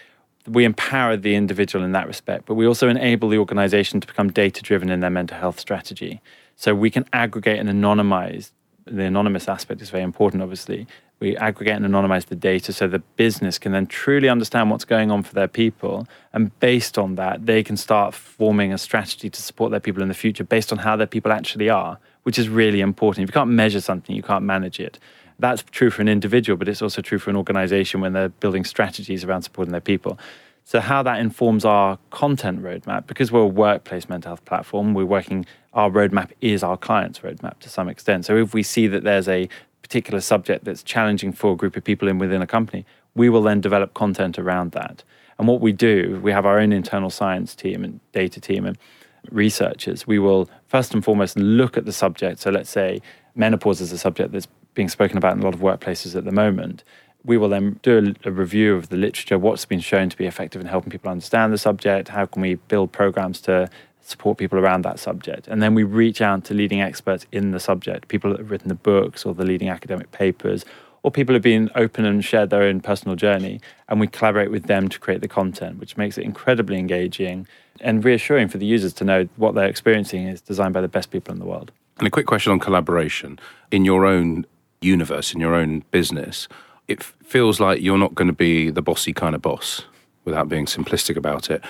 We 0.48 0.64
empower 0.64 1.18
the 1.18 1.36
individual 1.36 1.84
in 1.84 1.92
that 1.94 2.06
respect, 2.08 2.46
but 2.46 2.54
we 2.54 2.68
also 2.68 2.88
enable 2.88 3.30
the 3.30 3.40
organization 3.40 4.00
to 4.00 4.08
become 4.08 4.32
data 4.32 4.62
driven 4.62 4.90
in 4.92 5.00
their 5.00 5.10
mental 5.10 5.38
health 5.38 5.60
strategy. 5.60 6.22
So 6.56 6.76
we 6.76 6.92
can 6.92 7.06
aggregate 7.14 7.60
and 7.60 7.68
anonymize. 7.68 8.52
The 8.86 9.06
anonymous 9.06 9.50
aspect 9.50 9.82
is 9.82 9.90
very 9.90 10.04
important, 10.04 10.44
obviously. 10.44 10.86
We 11.20 11.38
aggregate 11.38 11.76
and 11.76 11.86
anonymize 11.86 12.26
the 12.26 12.36
data 12.36 12.74
so 12.74 12.88
the 12.88 13.00
business 13.00 13.58
can 13.58 13.72
then 13.72 13.88
truly 13.88 14.28
understand 14.28 14.70
what's 14.70 14.86
going 14.86 15.12
on 15.12 15.24
for 15.24 15.34
their 15.34 15.48
people. 15.48 16.08
And 16.34 16.58
based 16.60 16.98
on 16.98 17.16
that, 17.16 17.46
they 17.46 17.64
can 17.64 17.78
start 17.78 18.14
forming 18.14 18.74
a 18.74 18.78
strategy 18.78 19.30
to 19.30 19.42
support 19.42 19.72
their 19.72 19.80
people 19.80 20.02
in 20.02 20.10
the 20.10 20.14
future 20.14 20.44
based 20.44 20.72
on 20.72 20.80
how 20.80 20.96
their 20.96 21.08
people 21.08 21.32
actually 21.32 21.70
are 21.70 22.00
which 22.26 22.40
is 22.40 22.50
really 22.50 22.82
important. 22.82 23.24
If 23.24 23.30
you 23.30 23.40
can't 23.40 23.52
measure 23.52 23.80
something, 23.80 24.16
you 24.16 24.24
can't 24.24 24.44
manage 24.44 24.80
it. 24.80 24.98
That's 25.38 25.64
true 25.70 25.92
for 25.92 26.02
an 26.02 26.08
individual, 26.08 26.58
but 26.58 26.68
it's 26.68 26.82
also 26.82 27.04
true 27.04 27.20
for 27.20 27.30
an 27.30 27.36
organization 27.36 28.02
when 28.02 28.14
they're 28.14 28.30
building 28.30 28.64
strategies 28.64 29.24
around 29.24 29.44
supporting 29.44 29.72
their 29.72 29.82
people. 29.82 30.18
So, 30.64 30.80
how 30.80 31.04
that 31.04 31.20
informs 31.20 31.66
our 31.66 32.00
content 32.10 32.64
roadmap, 32.64 33.06
because 33.06 33.32
we're 33.32 33.42
a 33.42 33.48
workplace 33.48 34.10
mental 34.10 34.30
health 34.30 34.44
platform, 34.46 34.96
we're 34.96 35.06
working, 35.06 35.46
our 35.74 35.92
roadmap 35.92 36.32
is 36.42 36.64
our 36.64 36.78
client's 36.78 37.20
roadmap 37.20 37.60
to 37.60 37.70
some 37.70 37.90
extent. 37.90 38.26
So, 38.26 38.38
if 38.38 38.56
we 38.56 38.64
see 38.64 38.88
that 38.88 39.04
there's 39.04 39.28
a 39.28 39.48
particular 39.86 40.20
subject 40.20 40.66
that's 40.66 40.82
challenging 40.82 41.32
for 41.32 41.54
a 41.54 41.56
group 41.56 41.76
of 41.78 41.84
people 41.84 42.08
in 42.08 42.18
within 42.18 42.42
a 42.42 42.48
company, 42.48 42.88
we 43.14 43.30
will 43.30 43.44
then 43.44 43.62
develop 43.62 43.94
content 43.94 44.40
around 44.40 44.72
that. 44.72 45.04
And 45.38 45.48
what 45.48 45.62
we 45.62 45.72
do, 45.72 46.20
we 46.24 46.32
have 46.32 46.44
our 46.44 46.60
own 46.60 46.74
internal 46.74 47.12
science 47.12 47.54
team 47.54 47.84
and 47.84 48.00
data 48.12 48.42
team, 48.42 48.66
and 48.66 48.80
researchers, 49.30 50.08
we 50.08 50.18
will 50.18 50.50
first 50.68 50.96
and 50.96 51.04
foremost 51.06 51.38
look 51.38 51.78
at 51.78 51.86
the 51.86 51.94
subject. 51.94 52.40
So 52.40 52.50
let's 52.50 52.70
say 52.70 53.00
menopause 53.36 53.80
is 53.80 53.92
a 53.92 53.98
subject 54.00 54.32
that's 54.32 54.48
being 54.74 54.90
spoken 54.90 55.18
about 55.18 55.34
in 55.34 55.42
a 55.42 55.46
lot 55.46 55.54
of 55.54 55.60
workplaces 55.60 56.16
at 56.16 56.26
the 56.26 56.32
moment. 56.32 56.84
We 57.24 57.38
will 57.38 57.50
then 57.50 57.80
do 57.84 58.16
a, 58.26 58.30
a, 58.30 58.32
review 58.32 58.76
of 58.76 58.90
the 58.90 58.98
literature, 58.98 59.38
what's 59.38 59.66
been 59.66 59.80
shown 59.80 60.10
to 60.10 60.18
be 60.18 60.26
effective 60.26 60.62
in 60.62 60.68
helping 60.68 60.90
people 60.90 61.12
understand 61.12 61.54
the 61.54 61.60
subject, 61.60 62.10
how 62.10 62.26
can 62.26 62.42
we 62.42 62.56
build 62.56 62.92
programs 62.92 63.40
to 63.42 63.70
support 64.08 64.38
people 64.38 64.60
around 64.60 64.84
that 64.84 65.00
subject. 65.00 65.48
And 65.48 65.62
then 65.62 65.74
we 65.74 65.84
reach 65.84 66.22
out 66.22 66.44
to 66.46 66.54
leading 66.54 66.82
experts 66.82 67.26
in 67.32 67.52
the 67.52 67.60
subject, 67.60 68.08
people 68.08 68.32
that 68.32 68.40
have 68.40 68.52
written 68.52 68.70
the 68.70 68.76
books 68.76 69.26
or 69.26 69.34
the 69.34 69.46
leading 69.46 69.70
academic 69.70 70.12
papers, 70.12 70.64
or 71.04 71.12
people 71.12 71.34
who 71.34 71.38
have 71.38 71.44
been 71.44 71.70
open 71.76 72.06
and 72.06 72.24
shared 72.24 72.50
their 72.50 72.64
own 72.64 72.82
personal 72.82 73.16
journey. 73.16 73.62
And 73.90 74.00
we 74.00 74.08
collaborate 74.08 74.52
with 74.52 74.64
them 74.64 74.90
to 74.90 75.00
create 75.00 75.22
the 75.22 75.28
content, 75.28 75.80
which 75.80 75.98
makes 75.98 76.18
it 76.18 76.24
incredibly 76.24 76.78
engaging 76.78 77.48
and 77.82 78.04
reassuring 78.04 78.48
for 78.48 78.58
the 78.58 78.66
users 78.66 78.94
to 78.94 79.04
know 79.04 79.28
what 79.36 79.56
they're 79.56 79.68
experiencing 79.68 80.28
is 80.28 80.42
designed 80.42 80.74
by 80.74 80.82
the 80.82 80.88
best 80.88 81.12
people 81.12 81.34
in 81.34 81.40
the 81.40 81.46
world. 81.46 81.72
And 81.98 82.08
a 82.08 82.12
quick 82.12 82.26
question 82.26 82.52
on 82.52 82.60
collaboration. 82.60 83.40
In 83.72 83.86
your 83.86 84.06
own 84.06 84.46
universe, 84.82 85.34
in 85.34 85.40
your 85.40 85.54
own 85.54 85.84
business, 85.92 86.48
it 86.88 87.04
feels 87.04 87.60
like 87.60 87.82
you're 87.82 87.98
not 87.98 88.16
going 88.16 88.28
to 88.28 88.34
be 88.34 88.70
the 88.70 88.82
bossy 88.82 89.14
kind 89.14 89.36
of 89.36 89.42
boss 89.42 89.86
without 90.24 90.50
being 90.50 90.66
simplistic 90.66 91.16
about 91.16 91.50
it. 91.50 91.62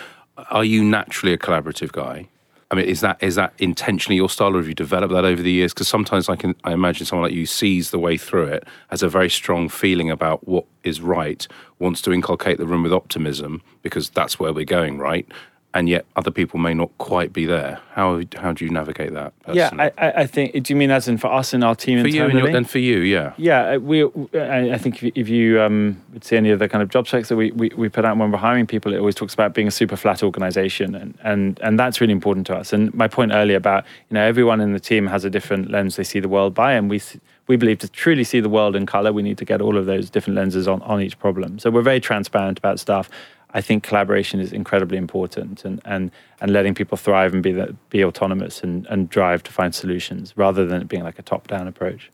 Are 0.50 0.66
you 0.66 0.84
naturally 0.84 1.34
a 1.34 1.38
collaborative 1.38 1.92
guy? 1.92 2.28
I 2.72 2.76
mean, 2.76 2.86
is 2.86 3.02
that 3.02 3.22
is 3.22 3.36
that 3.36 3.54
intentionally 3.60 4.16
your 4.16 4.30
style, 4.30 4.56
or 4.56 4.58
have 4.58 4.68
you 4.68 4.74
developed 4.74 5.14
that 5.14 5.24
over 5.24 5.42
the 5.42 5.52
years? 5.52 5.74
Because 5.74 5.88
sometimes 5.88 6.28
I 6.30 6.36
can 6.36 6.56
I 6.64 6.74
imagine 6.74 7.06
someone 7.06 7.24
like 7.30 7.36
you 7.36 7.46
sees 7.46 7.92
the 7.92 8.00
way 8.00 8.18
through 8.18 8.48
it, 8.48 8.68
has 8.90 9.04
a 9.04 9.08
very 9.08 9.30
strong 9.30 9.70
feeling 9.70 10.10
about 10.10 10.48
what 10.48 10.66
is 10.84 11.00
right, 11.00 11.48
wants 11.80 12.02
to 12.02 12.12
inculcate 12.12 12.58
the 12.58 12.66
room 12.66 12.84
with 12.84 12.92
optimism 12.92 13.62
because 13.82 14.10
that's 14.10 14.40
where 14.40 14.52
we're 14.52 14.66
going, 14.66 14.98
right? 14.98 15.28
And 15.76 15.90
yet 15.90 16.06
other 16.16 16.32
people 16.32 16.58
may 16.58 16.74
not 16.74 16.90
quite 17.00 17.34
be 17.34 17.46
there. 17.46 17.80
How 17.92 18.22
how 18.38 18.54
do 18.54 18.64
you 18.64 18.72
navigate 18.72 19.14
that? 19.14 19.38
Personally? 19.42 19.84
Yeah, 19.84 19.92
I, 19.98 20.22
I 20.22 20.26
think. 20.26 20.64
Do 20.64 20.74
you 20.74 20.78
mean 20.78 20.90
as 20.90 21.10
in 21.10 21.18
for 21.18 21.28
us 21.28 21.54
in 21.54 21.64
our 21.64 21.76
team 21.76 22.00
for 22.00 22.08
internally? 22.08 22.34
you 22.34 22.40
and, 22.40 22.48
your, 22.48 22.58
and, 22.58 22.70
for 22.70 22.80
you? 22.80 23.00
Yeah. 23.00 23.34
Yeah, 23.36 23.74
uh, 23.74 23.80
we. 23.80 24.06
I 24.34 24.78
think 24.78 25.04
if 25.04 25.28
you 25.28 25.62
um, 25.62 26.02
would 26.14 26.24
see 26.24 26.38
any 26.38 26.50
of 26.52 26.60
the 26.60 26.70
kind 26.70 26.82
of 26.82 26.88
job 26.90 27.08
specs 27.08 27.28
that 27.28 27.36
we, 27.36 27.52
we, 27.52 27.72
we 27.76 27.90
put 27.90 28.06
out 28.06 28.18
when 28.18 28.32
we're 28.32 28.38
hiring 28.38 28.66
people, 28.66 28.94
it 28.94 29.00
always 29.00 29.16
talks 29.16 29.34
about 29.34 29.54
being 29.54 29.68
a 29.68 29.72
super 29.72 29.98
flat 29.98 30.24
organization, 30.24 30.96
and, 30.96 31.18
and 31.24 31.60
and 31.62 31.78
that's 31.78 32.00
really 32.00 32.14
important 32.14 32.48
to 32.48 32.56
us. 32.56 32.72
And 32.72 32.94
my 32.94 33.10
point 33.10 33.34
earlier 33.34 33.58
about 33.58 33.84
you 34.10 34.16
know 34.16 34.24
everyone 34.24 34.62
in 34.62 34.72
the 34.72 34.80
team 34.80 35.08
has 35.08 35.26
a 35.26 35.30
different 35.30 35.72
lens 35.72 35.98
they 35.98 36.06
see 36.06 36.22
the 36.22 36.30
world 36.30 36.54
by, 36.54 36.72
and 36.74 36.90
we. 36.90 37.02
We 37.48 37.58
believe 37.58 37.78
to 37.82 37.88
truly 37.88 38.24
see 38.24 38.40
the 38.40 38.50
world 38.50 38.76
in 38.76 38.88
color, 38.88 39.14
we 39.14 39.22
need 39.22 39.38
to 39.38 39.46
get 39.46 39.62
all 39.62 39.78
of 39.78 39.86
those 39.86 40.10
different 40.10 40.36
lenses 40.36 40.68
on, 40.68 40.82
on 40.82 41.00
each 41.00 41.20
problem. 41.20 41.60
So 41.60 41.70
we're 41.70 41.84
very 41.84 42.00
transparent 42.00 42.58
about 42.58 42.80
stuff. 42.80 43.08
I 43.56 43.62
think 43.62 43.84
collaboration 43.84 44.42
is 44.42 44.52
incredibly 44.52 44.98
important 44.98 45.64
and, 45.64 45.82
and, 45.86 46.12
and 46.42 46.52
letting 46.52 46.76
people 46.76 46.98
thrive 46.98 47.34
and 47.34 47.42
be, 47.42 47.54
the, 47.54 47.74
be 47.90 48.04
autonomous 48.04 48.62
and, 48.62 48.86
and 48.88 49.10
drive 49.10 49.44
to 49.44 49.52
find 49.52 49.74
solutions 49.74 50.34
rather 50.36 50.66
than 50.66 50.82
it 50.82 50.90
being 50.90 51.04
like 51.04 51.18
a 51.20 51.22
top 51.22 51.48
down 51.48 51.66
approach. 51.66 52.12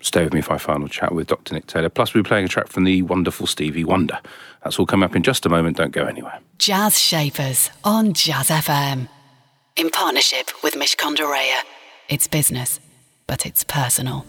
Stay 0.00 0.24
with 0.24 0.32
me 0.32 0.40
for 0.40 0.54
our 0.54 0.58
final 0.58 0.88
chat 0.88 1.14
with 1.14 1.26
Dr. 1.26 1.54
Nick 1.54 1.66
Taylor. 1.66 1.90
Plus, 1.90 2.14
we'll 2.14 2.24
be 2.24 2.28
playing 2.28 2.46
a 2.46 2.48
track 2.48 2.68
from 2.68 2.84
the 2.84 3.02
wonderful 3.02 3.46
Stevie 3.46 3.84
Wonder. 3.84 4.18
That's 4.64 4.78
all 4.78 4.86
coming 4.86 5.04
up 5.04 5.14
in 5.14 5.22
just 5.22 5.44
a 5.44 5.50
moment. 5.50 5.76
Don't 5.76 5.92
go 5.92 6.06
anywhere. 6.06 6.40
Jazz 6.56 6.98
Shapers 6.98 7.70
on 7.84 8.14
Jazz 8.14 8.48
FM. 8.48 9.08
In 9.76 9.90
partnership 9.90 10.50
with 10.64 10.72
Mishcon 10.74 11.14
de 11.14 11.24
It's 12.08 12.26
business, 12.26 12.80
but 13.26 13.44
it's 13.44 13.62
personal. 13.62 14.24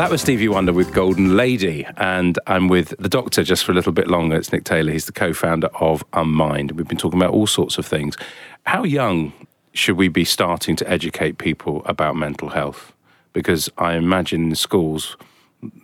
That 0.00 0.10
was 0.10 0.22
Stevie 0.22 0.48
Wonder 0.48 0.72
with 0.72 0.94
Golden 0.94 1.36
Lady, 1.36 1.84
and 1.98 2.38
I'm 2.46 2.68
with 2.68 2.94
the 2.98 3.08
doctor 3.10 3.44
just 3.44 3.64
for 3.64 3.72
a 3.72 3.74
little 3.74 3.92
bit 3.92 4.08
longer. 4.08 4.34
It's 4.34 4.50
Nick 4.50 4.64
Taylor. 4.64 4.92
He's 4.92 5.04
the 5.04 5.12
co 5.12 5.34
founder 5.34 5.66
of 5.78 6.02
Unmind. 6.14 6.72
We've 6.72 6.88
been 6.88 6.96
talking 6.96 7.20
about 7.20 7.34
all 7.34 7.46
sorts 7.46 7.76
of 7.76 7.84
things. 7.84 8.16
How 8.64 8.82
young 8.82 9.34
should 9.74 9.98
we 9.98 10.08
be 10.08 10.24
starting 10.24 10.74
to 10.76 10.90
educate 10.90 11.36
people 11.36 11.82
about 11.84 12.16
mental 12.16 12.48
health? 12.48 12.94
Because 13.34 13.68
I 13.76 13.92
imagine 13.92 14.48
in 14.48 14.54
schools, 14.54 15.18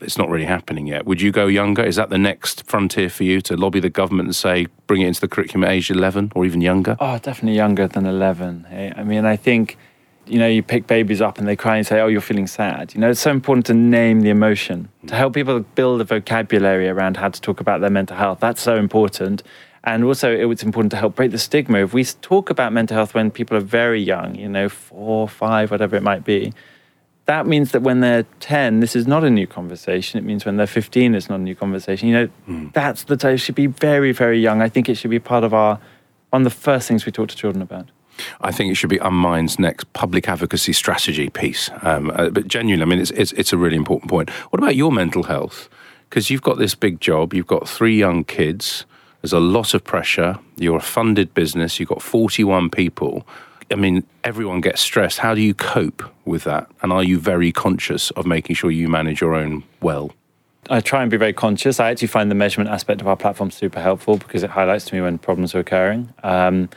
it's 0.00 0.16
not 0.16 0.30
really 0.30 0.46
happening 0.46 0.86
yet. 0.86 1.04
Would 1.04 1.20
you 1.20 1.30
go 1.30 1.46
younger? 1.46 1.84
Is 1.84 1.96
that 1.96 2.08
the 2.08 2.16
next 2.16 2.66
frontier 2.66 3.10
for 3.10 3.24
you 3.24 3.42
to 3.42 3.54
lobby 3.54 3.80
the 3.80 3.90
government 3.90 4.28
and 4.28 4.34
say, 4.34 4.68
bring 4.86 5.02
it 5.02 5.08
into 5.08 5.20
the 5.20 5.28
curriculum 5.28 5.64
at 5.64 5.72
age 5.72 5.90
11 5.90 6.32
or 6.34 6.46
even 6.46 6.62
younger? 6.62 6.96
Oh, 7.00 7.18
definitely 7.18 7.58
younger 7.58 7.86
than 7.86 8.06
11. 8.06 8.94
I 8.96 9.04
mean, 9.04 9.26
I 9.26 9.36
think 9.36 9.76
you 10.26 10.38
know, 10.38 10.46
you 10.46 10.62
pick 10.62 10.86
babies 10.86 11.20
up 11.20 11.38
and 11.38 11.46
they 11.46 11.56
cry 11.56 11.76
and 11.76 11.86
say, 11.86 12.00
"Oh, 12.00 12.06
you're 12.08 12.20
feeling 12.20 12.46
sad." 12.46 12.94
You 12.94 13.00
know, 13.00 13.10
it's 13.10 13.20
so 13.20 13.30
important 13.30 13.66
to 13.66 13.74
name 13.74 14.20
the 14.22 14.30
emotion 14.30 14.88
to 15.06 15.14
help 15.14 15.34
people 15.34 15.60
build 15.74 16.00
a 16.00 16.04
vocabulary 16.04 16.88
around 16.88 17.16
how 17.16 17.28
to 17.28 17.40
talk 17.40 17.60
about 17.60 17.80
their 17.80 17.90
mental 17.90 18.16
health. 18.16 18.40
That's 18.40 18.60
so 18.60 18.76
important. 18.76 19.42
And 19.84 20.02
also, 20.02 20.32
it's 20.32 20.64
important 20.64 20.90
to 20.92 20.96
help 20.96 21.14
break 21.14 21.30
the 21.30 21.38
stigma. 21.38 21.78
If 21.78 21.94
we 21.94 22.04
talk 22.04 22.50
about 22.50 22.72
mental 22.72 22.96
health 22.96 23.14
when 23.14 23.30
people 23.30 23.56
are 23.56 23.60
very 23.60 24.02
young, 24.02 24.34
you 24.34 24.48
know, 24.48 24.68
four, 24.68 25.28
five, 25.28 25.70
whatever 25.70 25.94
it 25.94 26.02
might 26.02 26.24
be, 26.24 26.52
that 27.26 27.46
means 27.46 27.70
that 27.70 27.82
when 27.82 28.00
they're 28.00 28.24
10, 28.40 28.80
this 28.80 28.96
is 28.96 29.06
not 29.06 29.22
a 29.22 29.30
new 29.30 29.46
conversation. 29.46 30.18
It 30.18 30.24
means 30.24 30.44
when 30.44 30.56
they're 30.56 30.66
15, 30.66 31.14
it's 31.14 31.28
not 31.28 31.38
a 31.38 31.42
new 31.42 31.54
conversation. 31.54 32.08
You 32.08 32.14
know, 32.14 32.28
Hmm. 32.46 32.66
that's 32.72 33.04
the 33.04 33.16
time. 33.16 33.34
It 33.34 33.38
should 33.38 33.54
be 33.54 33.66
very, 33.66 34.10
very 34.10 34.40
young. 34.40 34.60
I 34.60 34.68
think 34.68 34.88
it 34.88 34.96
should 34.96 35.10
be 35.10 35.20
part 35.20 35.44
of 35.44 35.54
our, 35.54 35.78
one 36.30 36.42
of 36.42 36.44
the 36.52 36.58
first 36.58 36.88
things 36.88 37.06
we 37.06 37.12
talk 37.12 37.28
to 37.28 37.36
children 37.36 37.62
about. 37.62 37.86
I 38.40 38.52
think 38.52 38.70
it 38.70 38.74
should 38.74 38.90
be 38.90 38.98
Unmind's 38.98 39.58
next 39.58 39.92
public 39.92 40.28
advocacy 40.28 40.72
strategy 40.72 41.28
piece. 41.28 41.70
Um, 41.82 42.10
uh, 42.14 42.30
but 42.30 42.48
genuinely, 42.48 42.82
I 42.82 42.86
mean, 42.86 43.00
it's, 43.00 43.10
it's, 43.12 43.32
it's 43.32 43.52
a 43.52 43.58
really 43.58 43.76
important 43.76 44.10
point. 44.10 44.30
What 44.30 44.60
about 44.60 44.76
your 44.76 44.92
mental 44.92 45.24
health? 45.24 45.68
Because 46.08 46.30
you've 46.30 46.42
got 46.42 46.58
this 46.58 46.74
big 46.74 47.00
job, 47.00 47.34
you've 47.34 47.46
got 47.46 47.68
three 47.68 47.98
young 47.98 48.24
kids, 48.24 48.84
there's 49.22 49.32
a 49.32 49.40
lot 49.40 49.74
of 49.74 49.82
pressure, 49.82 50.38
you're 50.56 50.76
a 50.76 50.80
funded 50.80 51.34
business, 51.34 51.80
you've 51.80 51.88
got 51.88 52.02
41 52.02 52.70
people. 52.70 53.26
I 53.70 53.74
mean, 53.74 54.04
everyone 54.22 54.60
gets 54.60 54.80
stressed. 54.80 55.18
How 55.18 55.34
do 55.34 55.40
you 55.40 55.52
cope 55.52 56.04
with 56.24 56.44
that? 56.44 56.70
And 56.82 56.92
are 56.92 57.02
you 57.02 57.18
very 57.18 57.50
conscious 57.50 58.10
of 58.12 58.24
making 58.24 58.54
sure 58.54 58.70
you 58.70 58.88
manage 58.88 59.20
your 59.20 59.34
own 59.34 59.64
well? 59.80 60.12
I 60.70 60.80
try 60.80 61.02
and 61.02 61.10
be 61.10 61.16
very 61.16 61.32
conscious. 61.32 61.80
I 61.80 61.90
actually 61.90 62.08
find 62.08 62.30
the 62.30 62.34
measurement 62.34 62.70
aspect 62.70 63.00
of 63.00 63.08
our 63.08 63.16
platform 63.16 63.50
super 63.50 63.80
helpful 63.80 64.16
because 64.16 64.42
it 64.42 64.50
highlights 64.50 64.84
to 64.86 64.94
me 64.94 65.00
when 65.00 65.18
problems 65.18 65.54
are 65.54 65.60
occurring. 65.60 66.12
Um, 66.22 66.68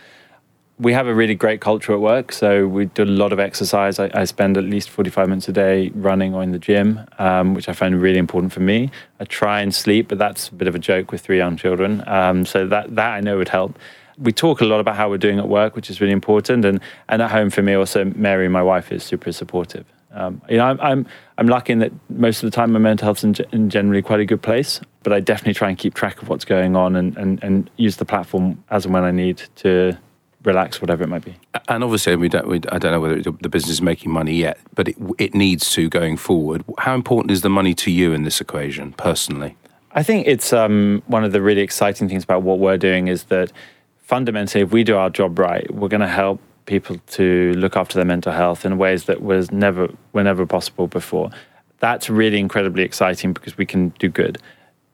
we 0.79 0.93
have 0.93 1.07
a 1.07 1.13
really 1.13 1.35
great 1.35 1.59
culture 1.59 1.93
at 1.93 1.99
work, 1.99 2.31
so 2.31 2.65
we 2.65 2.85
do 2.85 3.03
a 3.03 3.05
lot 3.05 3.33
of 3.33 3.39
exercise. 3.39 3.99
I, 3.99 4.09
I 4.13 4.23
spend 4.23 4.57
at 4.57 4.63
least 4.63 4.89
45 4.89 5.27
minutes 5.27 5.49
a 5.49 5.51
day 5.51 5.89
running 5.89 6.33
or 6.33 6.41
in 6.41 6.51
the 6.51 6.59
gym, 6.59 7.05
um, 7.19 7.53
which 7.53 7.67
I 7.67 7.73
find 7.73 8.01
really 8.01 8.17
important 8.17 8.53
for 8.53 8.61
me. 8.61 8.89
I 9.19 9.25
try 9.25 9.59
and 9.59 9.75
sleep, 9.75 10.07
but 10.07 10.17
that's 10.17 10.47
a 10.47 10.53
bit 10.53 10.69
of 10.69 10.75
a 10.75 10.79
joke 10.79 11.11
with 11.11 11.19
three 11.19 11.37
young 11.37 11.57
children. 11.57 12.01
Um, 12.07 12.45
so 12.45 12.65
that, 12.67 12.95
that 12.95 13.09
I 13.11 13.19
know 13.19 13.37
would 13.37 13.49
help. 13.49 13.77
We 14.17 14.31
talk 14.31 14.61
a 14.61 14.65
lot 14.65 14.79
about 14.79 14.95
how 14.95 15.09
we're 15.09 15.17
doing 15.17 15.37
at 15.37 15.49
work, 15.49 15.75
which 15.75 15.89
is 15.89 15.99
really 15.99 16.13
important. 16.13 16.63
And, 16.63 16.79
and 17.09 17.21
at 17.21 17.31
home 17.31 17.49
for 17.49 17.61
me, 17.61 17.73
also, 17.73 18.05
Mary, 18.05 18.47
my 18.47 18.63
wife, 18.63 18.91
is 18.91 19.03
super 19.03 19.33
supportive. 19.33 19.85
Um, 20.11 20.41
you 20.49 20.57
know, 20.57 20.65
I'm, 20.65 20.79
I'm, 20.79 21.07
I'm 21.37 21.47
lucky 21.47 21.73
in 21.73 21.79
that 21.79 21.91
most 22.09 22.41
of 22.41 22.49
the 22.49 22.55
time 22.55 22.71
my 22.71 22.79
mental 22.79 23.05
health's 23.05 23.23
in, 23.23 23.35
in 23.51 23.69
generally 23.69 24.01
quite 24.01 24.21
a 24.21 24.25
good 24.25 24.41
place, 24.41 24.79
but 25.03 25.11
I 25.11 25.19
definitely 25.19 25.53
try 25.53 25.69
and 25.69 25.77
keep 25.77 25.93
track 25.93 26.21
of 26.21 26.29
what's 26.29 26.45
going 26.45 26.77
on 26.77 26.95
and, 26.95 27.17
and, 27.17 27.43
and 27.43 27.69
use 27.75 27.97
the 27.97 28.05
platform 28.05 28.63
as 28.71 28.85
and 28.85 28.93
when 28.93 29.03
I 29.03 29.11
need 29.11 29.41
to 29.57 29.97
relax, 30.43 30.81
whatever 30.81 31.03
it 31.03 31.07
might 31.07 31.25
be. 31.25 31.35
And 31.67 31.83
obviously, 31.83 32.15
we 32.15 32.29
don't, 32.29 32.47
we, 32.47 32.61
I 32.71 32.77
don't 32.77 32.91
know 32.91 32.99
whether 32.99 33.21
the 33.21 33.49
business 33.49 33.71
is 33.71 33.81
making 33.81 34.11
money 34.11 34.35
yet, 34.35 34.57
but 34.73 34.87
it, 34.87 34.97
it 35.17 35.33
needs 35.33 35.69
to 35.71 35.89
going 35.89 36.17
forward. 36.17 36.63
How 36.77 36.95
important 36.95 37.31
is 37.31 37.41
the 37.41 37.49
money 37.49 37.73
to 37.75 37.91
you 37.91 38.13
in 38.13 38.23
this 38.23 38.39
equation, 38.39 38.93
personally? 38.93 39.57
I 39.91 40.03
think 40.03 40.27
it's 40.27 40.53
um, 40.53 41.01
one 41.07 41.23
of 41.23 41.31
the 41.31 41.41
really 41.41 41.61
exciting 41.61 42.07
things 42.07 42.23
about 42.23 42.43
what 42.43 42.59
we're 42.59 42.77
doing 42.77 43.07
is 43.07 43.23
that 43.25 43.51
fundamentally, 43.97 44.63
if 44.63 44.71
we 44.71 44.83
do 44.83 44.95
our 44.95 45.09
job 45.09 45.37
right, 45.39 45.69
we're 45.73 45.87
going 45.87 46.01
to 46.01 46.07
help 46.07 46.39
people 46.65 46.97
to 47.07 47.53
look 47.53 47.75
after 47.75 47.95
their 47.95 48.05
mental 48.05 48.31
health 48.31 48.63
in 48.63 48.77
ways 48.77 49.05
that 49.05 49.21
was 49.23 49.51
never 49.51 49.89
were 50.13 50.23
never 50.23 50.45
possible 50.45 50.87
before. 50.87 51.31
That's 51.79 52.09
really 52.09 52.39
incredibly 52.39 52.83
exciting 52.83 53.33
because 53.33 53.57
we 53.57 53.65
can 53.65 53.89
do 53.97 54.09
good, 54.09 54.37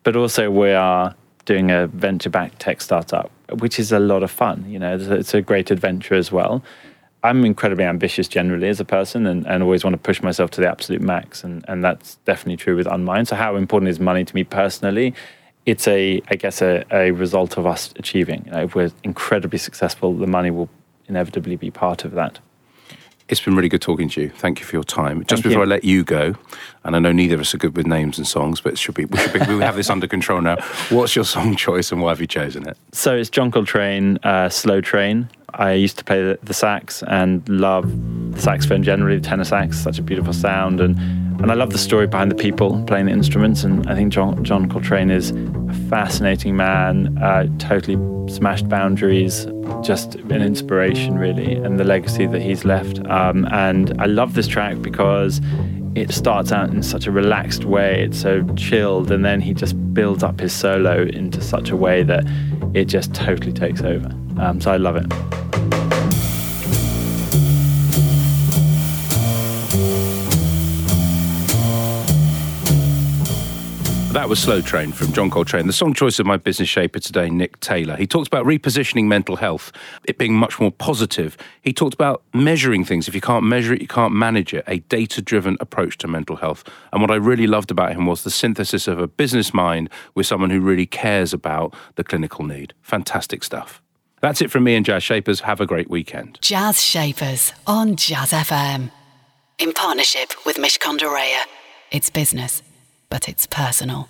but 0.03 0.15
also 0.15 0.49
we 0.49 0.71
are 0.71 1.13
doing 1.43 1.71
a 1.71 1.88
venture-backed 1.88 2.60
tech 2.60 2.79
startup, 2.79 3.29
which 3.60 3.79
is 3.79 3.91
a 3.91 3.99
lot 3.99 4.23
of 4.23 4.31
fun. 4.31 4.65
You 4.67 4.79
know, 4.79 4.95
it's 4.95 5.08
a, 5.08 5.13
it's 5.15 5.34
a 5.34 5.41
great 5.41 5.71
adventure 5.71 6.15
as 6.15 6.31
well. 6.31 6.63
I'm 7.23 7.43
incredibly 7.43 7.86
ambitious 7.86 8.27
generally 8.27 8.67
as 8.67 8.79
a 8.79 8.86
person 8.86 9.25
and, 9.25 9.47
and 9.47 9.63
always 9.63 9.84
want 9.84 9.95
to 9.95 9.97
push 9.97 10.21
myself 10.21 10.51
to 10.51 10.62
the 10.62 10.69
absolute 10.69 11.01
max. 11.01 11.43
And, 11.43 11.65
and 11.67 11.84
that's 11.84 12.15
definitely 12.25 12.58
true 12.58 12.75
with 12.75 12.86
Unmind. 12.86 13.27
So, 13.27 13.36
how 13.36 13.55
important 13.55 13.89
is 13.89 13.99
money 13.99 14.23
to 14.23 14.36
me 14.36 14.43
personally? 14.43 15.15
It's 15.65 15.88
a, 15.88 16.21
I 16.29 16.36
guess, 16.36 16.62
a, 16.62 16.86
a 16.91 17.12
result 17.12 17.58
of 17.58 17.65
us 17.65 17.91
achieving. 17.95 18.43
You 18.45 18.51
know, 18.51 18.63
if 18.63 18.75
we're 18.75 18.91
incredibly 19.03 19.58
successful, 19.58 20.13
the 20.13 20.27
money 20.27 20.51
will 20.51 20.69
inevitably 21.08 21.55
be 21.55 21.71
part 21.71 22.05
of 22.05 22.12
that. 22.12 22.39
It's 23.28 23.42
been 23.42 23.56
really 23.56 23.70
good 23.70 23.82
talking 23.82 24.08
to 24.10 24.22
you. 24.22 24.30
Thank 24.30 24.60
you 24.60 24.66
for 24.66 24.76
your 24.76 24.84
time. 24.84 25.22
Just 25.22 25.42
Thank 25.42 25.44
before 25.46 25.64
you. 25.64 25.64
I 25.64 25.66
let 25.66 25.84
you 25.84 26.04
go, 26.04 26.36
and 26.84 26.96
I 26.96 27.00
know 27.00 27.12
neither 27.12 27.36
of 27.36 27.42
us 27.42 27.56
are 27.56 27.58
good 27.58 27.76
with 27.76 27.88
names 27.88 28.20
and 28.20 28.28
songs, 28.28 28.62
but 28.62 28.74
it 28.74 28.78
should 28.78 28.94
be 28.94 29.06
we 29.06 29.18
should 29.18 29.34
be 29.34 29.56
we 29.56 29.62
have 29.62 29.76
this 29.76 29.90
under 29.90 30.08
control 30.08 30.42
now. 30.42 30.58
What's 30.90 31.16
your 31.16 31.26
song 31.26 31.56
choice 31.56 31.92
and 31.92 32.02
why 32.02 32.10
have 32.10 32.22
you 32.22 32.28
chosen 32.28 32.68
it? 32.68 32.78
So, 32.92 33.16
it's 33.16 33.32
John 33.32 33.52
Coltrane, 33.52 34.20
uh, 34.24 34.50
Slowtrane. 34.50 35.28
I 35.56 35.72
used 35.72 35.98
to 35.98 36.04
play 36.04 36.22
the, 36.22 36.38
the 36.44 36.54
sax 36.54 37.02
and 37.04 37.48
love 37.50 37.90
the 38.34 38.42
saxophone 38.42 38.84
generally, 38.84 39.18
the 39.18 39.28
tenor 39.28 39.46
sax, 39.46 39.80
such 39.80 39.98
a 39.98 40.02
beautiful 40.04 40.34
sound. 40.34 40.82
And, 40.82 40.98
and 41.42 41.50
I 41.50 41.54
love 41.54 41.72
the 41.72 41.78
story 41.78 42.08
behind 42.08 42.30
the 42.30 42.36
people 42.36 42.84
playing 42.86 43.06
the 43.06 43.14
instruments. 43.14 43.64
And 43.64 43.88
I 43.90 43.96
think 43.96 44.12
John, 44.12 44.44
John 44.44 44.70
Coltrane 44.70 45.10
is 45.10 45.32
fascinating 45.89 46.56
man, 46.56 47.17
uh, 47.21 47.48
totally 47.60 47.98
smashed 48.32 48.67
boundaries, 48.67 49.48
just 49.82 50.15
an 50.15 50.41
inspiration, 50.41 51.17
really, 51.17 51.54
and 51.54 51.80
the 51.80 51.84
legacy 51.84 52.26
that 52.26 52.41
he's 52.41 52.65
left. 52.65 53.06
Um, 53.08 53.45
and 53.52 54.00
I 54.02 54.06
love 54.06 54.34
this 54.34 54.48
track 54.48 54.82
because 54.82 55.41
it 55.95 56.12
starts 56.12 56.52
out 56.52 56.69
in 56.69 56.84
such 56.84 57.08
a 57.08 57.12
relaxed 57.12 57.65
way. 57.65 58.04
It's 58.04 58.19
so 58.19 58.45
chilled, 58.56 59.12
and 59.12 59.24
then 59.24 59.41
he 59.41 59.54
just 59.54 59.93
builds 59.93 60.24
up 60.24 60.39
his 60.39 60.54
solo 60.54 61.04
into 61.04 61.41
such 61.41 61.69
a 61.69 61.76
way 61.76 62.04
that 62.04 62.26
it 62.74 62.86
just 62.86 63.13
totally 63.13 63.54
takes 63.54 63.82
over. 63.82 64.10
Um, 64.38 64.60
so 64.60 64.71
I 64.71 64.78
love 64.78 64.98
it. 64.98 65.85
That 74.26 74.30
was 74.30 74.44
Slowtrane 74.44 74.92
from 74.92 75.14
John 75.14 75.30
Coltrane. 75.30 75.68
The 75.68 75.72
song 75.72 75.94
choice 75.94 76.18
of 76.18 76.26
my 76.26 76.36
business 76.36 76.68
shaper 76.68 76.98
today, 76.98 77.30
Nick 77.30 77.60
Taylor. 77.60 77.96
He 77.96 78.08
talks 78.08 78.28
about 78.28 78.44
repositioning 78.44 79.06
mental 79.06 79.36
health, 79.36 79.72
it 80.06 80.18
being 80.18 80.34
much 80.34 80.60
more 80.60 80.72
positive. 80.72 81.38
He 81.62 81.72
talked 81.72 81.94
about 81.94 82.24
measuring 82.34 82.86
things. 82.86 83.08
If 83.08 83.14
you 83.14 83.22
can't 83.22 83.46
measure 83.46 83.72
it, 83.76 83.82
you 83.82 83.88
can't 83.88 84.16
manage 84.16 84.52
it. 84.52 84.64
A 84.66 84.80
data 84.80 85.22
driven 85.22 85.58
approach 85.60 86.00
to 86.00 86.08
mental 86.08 86.38
health. 86.38 86.64
And 86.92 87.04
what 87.04 87.12
I 87.12 87.18
really 87.18 87.46
loved 87.46 87.70
about 87.70 87.92
him 87.92 88.08
was 88.08 88.24
the 88.24 88.32
synthesis 88.32 88.88
of 88.88 88.98
a 88.98 89.06
business 89.06 89.54
mind 89.54 89.92
with 90.16 90.26
someone 90.26 90.50
who 90.50 90.60
really 90.60 90.88
cares 90.88 91.32
about 91.32 91.76
the 91.94 92.04
clinical 92.04 92.44
need. 92.46 92.74
Fantastic 92.82 93.44
stuff. 93.44 93.80
That's 94.22 94.42
it 94.42 94.50
from 94.50 94.64
me 94.64 94.74
and 94.74 94.84
Jazz 94.84 95.04
Shapers. 95.04 95.42
Have 95.42 95.62
a 95.62 95.68
great 95.68 95.92
weekend. 95.92 96.40
Jazz 96.42 96.82
Shapers 96.82 97.54
on 97.68 97.96
Jazz 97.96 98.32
FM. 98.32 98.90
In 99.60 99.72
partnership 99.72 100.34
with 100.48 100.56
Mishcon 100.56 100.98
de 100.98 101.06
Reya. 101.06 101.44
It's 101.92 102.10
business, 102.10 102.64
but 103.12 103.30
it's 103.30 103.46
personal. 103.46 104.10